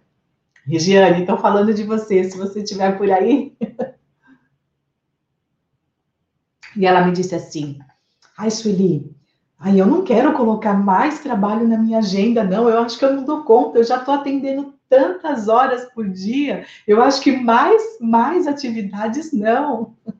Regiane, 0.66 1.22
estou 1.22 1.38
falando 1.38 1.72
de 1.72 1.82
você, 1.82 2.24
se 2.24 2.36
você 2.36 2.60
estiver 2.60 2.98
por 2.98 3.10
aí. 3.10 3.56
e 6.76 6.84
ela 6.84 7.06
me 7.06 7.12
disse 7.12 7.34
assim: 7.34 7.78
Ai, 8.36 8.50
Sueli, 8.50 9.16
Aí 9.58 9.78
eu 9.78 9.86
não 9.86 10.04
quero 10.04 10.34
colocar 10.34 10.74
mais 10.74 11.20
trabalho 11.20 11.66
na 11.66 11.78
minha 11.78 11.98
agenda, 11.98 12.44
não. 12.44 12.68
Eu 12.68 12.80
acho 12.80 12.98
que 12.98 13.04
eu 13.04 13.14
não 13.14 13.24
dou 13.24 13.42
conta. 13.42 13.78
Eu 13.78 13.84
já 13.84 13.98
estou 13.98 14.14
atendendo 14.14 14.74
tantas 14.88 15.48
horas 15.48 15.84
por 15.92 16.08
dia. 16.08 16.66
Eu 16.86 17.02
acho 17.02 17.20
que 17.20 17.32
mais, 17.32 17.98
mais 18.00 18.46
atividades 18.46 19.32
não. 19.32 19.94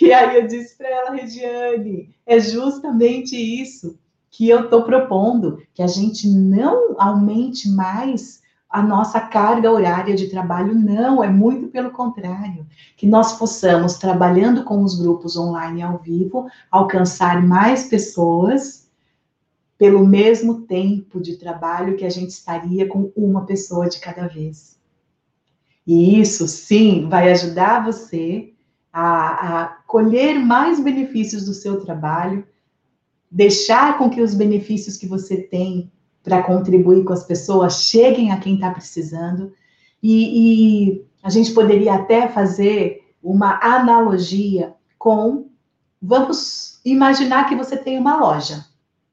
E 0.00 0.12
aí 0.12 0.36
eu 0.36 0.46
disse 0.46 0.78
para 0.78 0.88
ela, 0.88 1.10
Regiane, 1.10 2.14
é 2.24 2.38
justamente 2.38 3.36
isso 3.36 3.98
que 4.30 4.48
eu 4.48 4.64
estou 4.64 4.84
propondo, 4.84 5.60
que 5.74 5.82
a 5.82 5.86
gente 5.88 6.28
não 6.28 6.94
aumente 6.96 7.68
mais 7.68 8.41
a 8.72 8.82
nossa 8.82 9.20
carga 9.20 9.70
horária 9.70 10.16
de 10.16 10.28
trabalho, 10.28 10.74
não, 10.74 11.22
é 11.22 11.28
muito 11.28 11.68
pelo 11.68 11.90
contrário, 11.90 12.66
que 12.96 13.06
nós 13.06 13.34
possamos, 13.34 13.98
trabalhando 13.98 14.64
com 14.64 14.82
os 14.82 14.98
grupos 14.98 15.36
online 15.36 15.82
ao 15.82 15.98
vivo, 15.98 16.48
alcançar 16.70 17.42
mais 17.46 17.84
pessoas 17.84 18.88
pelo 19.76 20.06
mesmo 20.06 20.62
tempo 20.62 21.20
de 21.20 21.36
trabalho 21.36 21.96
que 21.96 22.04
a 22.04 22.10
gente 22.10 22.30
estaria 22.30 22.88
com 22.88 23.12
uma 23.14 23.44
pessoa 23.44 23.88
de 23.90 24.00
cada 24.00 24.26
vez. 24.26 24.78
E 25.86 26.18
isso, 26.18 26.48
sim, 26.48 27.08
vai 27.10 27.30
ajudar 27.30 27.84
você 27.84 28.54
a, 28.90 29.62
a 29.62 29.66
colher 29.86 30.38
mais 30.38 30.80
benefícios 30.80 31.44
do 31.44 31.52
seu 31.52 31.78
trabalho, 31.80 32.46
deixar 33.30 33.98
com 33.98 34.08
que 34.08 34.22
os 34.22 34.34
benefícios 34.34 34.96
que 34.96 35.06
você 35.06 35.36
tem 35.36 35.92
para 36.22 36.42
contribuir 36.42 37.04
com 37.04 37.12
as 37.12 37.24
pessoas 37.24 37.82
cheguem 37.82 38.30
a 38.30 38.38
quem 38.38 38.54
está 38.54 38.70
precisando. 38.70 39.52
E, 40.02 40.90
e 40.92 41.06
a 41.22 41.30
gente 41.30 41.52
poderia 41.52 41.94
até 41.94 42.28
fazer 42.28 43.14
uma 43.22 43.58
analogia 43.62 44.74
com. 44.98 45.50
Vamos 46.00 46.80
imaginar 46.84 47.48
que 47.48 47.54
você 47.54 47.76
tem 47.76 47.98
uma 47.98 48.16
loja 48.16 48.66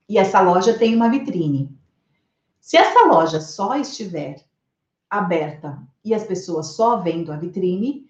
e 0.07 0.17
essa 0.17 0.41
loja 0.41 0.73
tem 0.73 0.95
uma 0.95 1.09
vitrine. 1.09 1.77
Se 2.59 2.75
essa 2.77 3.05
loja 3.05 3.39
só 3.39 3.75
estiver 3.75 4.43
aberta 5.07 5.79
e 6.03 6.13
as 6.13 6.23
pessoas 6.23 6.67
só 6.73 6.97
vendo 6.97 7.31
a 7.31 7.37
vitrine, 7.37 8.07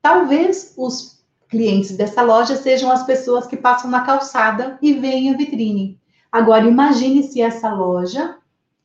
talvez 0.00 0.72
os 0.78 1.22
clientes 1.46 1.96
dessa 1.96 2.22
loja 2.22 2.56
sejam 2.56 2.90
as 2.90 3.02
pessoas 3.02 3.46
que 3.46 3.56
passam 3.56 3.90
na 3.90 4.02
calçada 4.02 4.78
e 4.80 4.94
veem 4.94 5.34
a 5.34 5.36
vitrine. 5.36 5.99
Agora, 6.30 6.66
imagine 6.66 7.22
se 7.22 7.40
essa 7.40 7.72
loja 7.72 8.36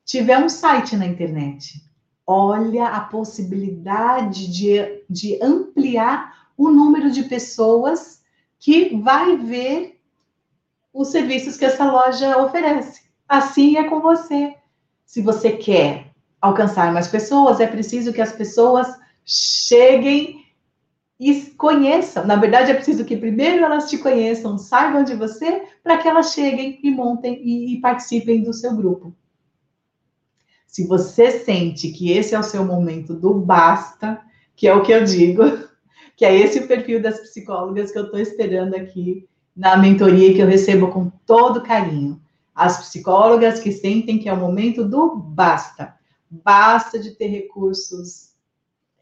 tiver 0.03 0.37
um 0.37 0.49
site 0.49 0.95
na 0.95 1.05
internet. 1.05 1.83
Olha 2.25 2.87
a 2.87 3.01
possibilidade 3.01 4.51
de, 4.51 5.03
de 5.09 5.41
ampliar 5.41 6.49
o 6.57 6.69
número 6.69 7.11
de 7.11 7.23
pessoas 7.23 8.21
que 8.57 8.95
vai 8.97 9.37
ver 9.37 9.99
os 10.93 11.09
serviços 11.09 11.57
que 11.57 11.65
essa 11.65 11.91
loja 11.91 12.37
oferece. 12.41 13.03
Assim 13.27 13.77
é 13.77 13.83
com 13.83 13.99
você. 13.99 14.55
Se 15.05 15.21
você 15.21 15.51
quer 15.51 16.11
alcançar 16.41 16.91
mais 16.93 17.07
pessoas, 17.07 17.59
é 17.59 17.67
preciso 17.67 18.13
que 18.13 18.21
as 18.21 18.31
pessoas 18.31 18.87
cheguem 19.23 20.44
e 21.19 21.41
conheçam. 21.51 22.25
Na 22.25 22.35
verdade, 22.35 22.71
é 22.71 22.73
preciso 22.73 23.05
que 23.05 23.15
primeiro 23.15 23.63
elas 23.63 23.89
te 23.89 23.97
conheçam, 23.97 24.57
saibam 24.57 25.03
de 25.03 25.15
você, 25.15 25.63
para 25.83 25.97
que 25.97 26.07
elas 26.07 26.33
cheguem 26.33 26.79
e 26.83 26.91
montem 26.91 27.41
e, 27.41 27.73
e 27.73 27.81
participem 27.81 28.43
do 28.43 28.53
seu 28.53 28.75
grupo. 28.75 29.15
Se 30.67 30.85
você 30.85 31.31
sente 31.31 31.89
que 31.91 32.11
esse 32.11 32.35
é 32.35 32.39
o 32.39 32.43
seu 32.43 32.65
momento 32.65 33.13
do 33.13 33.33
basta, 33.33 34.21
que 34.55 34.67
é 34.67 34.73
o 34.73 34.83
que 34.83 34.91
eu 34.91 35.05
digo, 35.05 35.43
que 36.17 36.25
é 36.25 36.35
esse 36.35 36.59
o 36.59 36.67
perfil 36.67 37.01
das 37.01 37.19
psicólogas 37.19 37.91
que 37.91 37.97
eu 37.97 38.05
estou 38.05 38.19
esperando 38.19 38.75
aqui 38.75 39.27
na 39.55 39.77
mentoria 39.77 40.33
que 40.33 40.39
eu 40.39 40.47
recebo 40.47 40.89
com 40.89 41.09
todo 41.25 41.63
carinho. 41.63 42.21
As 42.53 42.89
psicólogas 42.89 43.59
que 43.59 43.71
sentem 43.71 44.19
que 44.19 44.27
é 44.27 44.33
o 44.33 44.37
momento 44.37 44.83
do 44.83 45.15
basta. 45.15 45.95
Basta 46.29 46.99
de 46.99 47.11
ter 47.11 47.27
recursos 47.27 48.33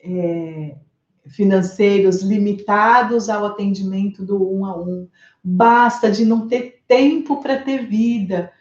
é, 0.03 0.75
financeiros 1.27 2.21
limitados 2.21 3.29
ao 3.29 3.45
atendimento 3.45 4.23
do 4.23 4.51
um 4.51 4.65
a 4.65 4.77
um. 4.77 5.07
Basta 5.43 6.11
de 6.11 6.25
não 6.25 6.47
ter 6.47 6.83
tempo 6.87 7.41
para 7.41 7.57
ter 7.57 7.87
vida. 7.87 8.51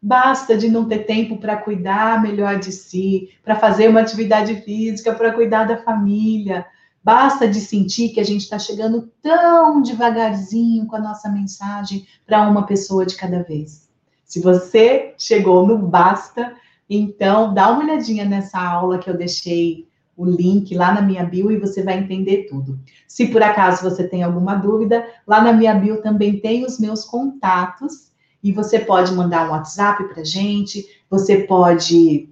Basta 0.00 0.56
de 0.56 0.68
não 0.68 0.86
ter 0.86 1.00
tempo 1.00 1.38
para 1.38 1.56
cuidar 1.56 2.22
melhor 2.22 2.58
de 2.58 2.70
si, 2.70 3.30
para 3.42 3.56
fazer 3.56 3.88
uma 3.88 4.00
atividade 4.00 4.54
física, 4.62 5.14
para 5.14 5.32
cuidar 5.32 5.64
da 5.64 5.78
família. 5.78 6.66
Basta 7.02 7.48
de 7.48 7.60
sentir 7.60 8.10
que 8.10 8.20
a 8.20 8.24
gente 8.24 8.42
está 8.42 8.58
chegando 8.58 9.10
tão 9.22 9.80
devagarzinho 9.80 10.86
com 10.86 10.96
a 10.96 11.00
nossa 11.00 11.28
mensagem 11.28 12.06
para 12.26 12.48
uma 12.48 12.66
pessoa 12.66 13.06
de 13.06 13.16
cada 13.16 13.42
vez. 13.42 13.88
Se 14.24 14.40
você 14.40 15.14
chegou 15.16 15.66
no 15.66 15.78
basta, 15.78 16.54
então 16.90 17.54
dá 17.54 17.70
uma 17.70 17.84
olhadinha 17.84 18.24
nessa 18.24 18.60
aula 18.60 18.98
que 18.98 19.08
eu 19.08 19.16
deixei 19.16 19.86
o 20.16 20.24
link 20.24 20.74
lá 20.74 20.94
na 20.94 21.02
minha 21.02 21.24
bio 21.24 21.52
e 21.52 21.58
você 21.58 21.82
vai 21.82 21.98
entender 21.98 22.46
tudo. 22.48 22.80
Se 23.06 23.28
por 23.28 23.42
acaso 23.42 23.82
você 23.82 24.08
tem 24.08 24.22
alguma 24.22 24.54
dúvida, 24.54 25.06
lá 25.26 25.42
na 25.42 25.52
minha 25.52 25.74
bio 25.74 26.00
também 26.00 26.40
tem 26.40 26.64
os 26.64 26.78
meus 26.78 27.04
contatos 27.04 28.10
e 28.42 28.50
você 28.50 28.78
pode 28.78 29.12
mandar 29.12 29.46
um 29.46 29.50
WhatsApp 29.50 30.04
para 30.04 30.24
gente, 30.24 30.86
você 31.10 31.40
pode 31.40 32.30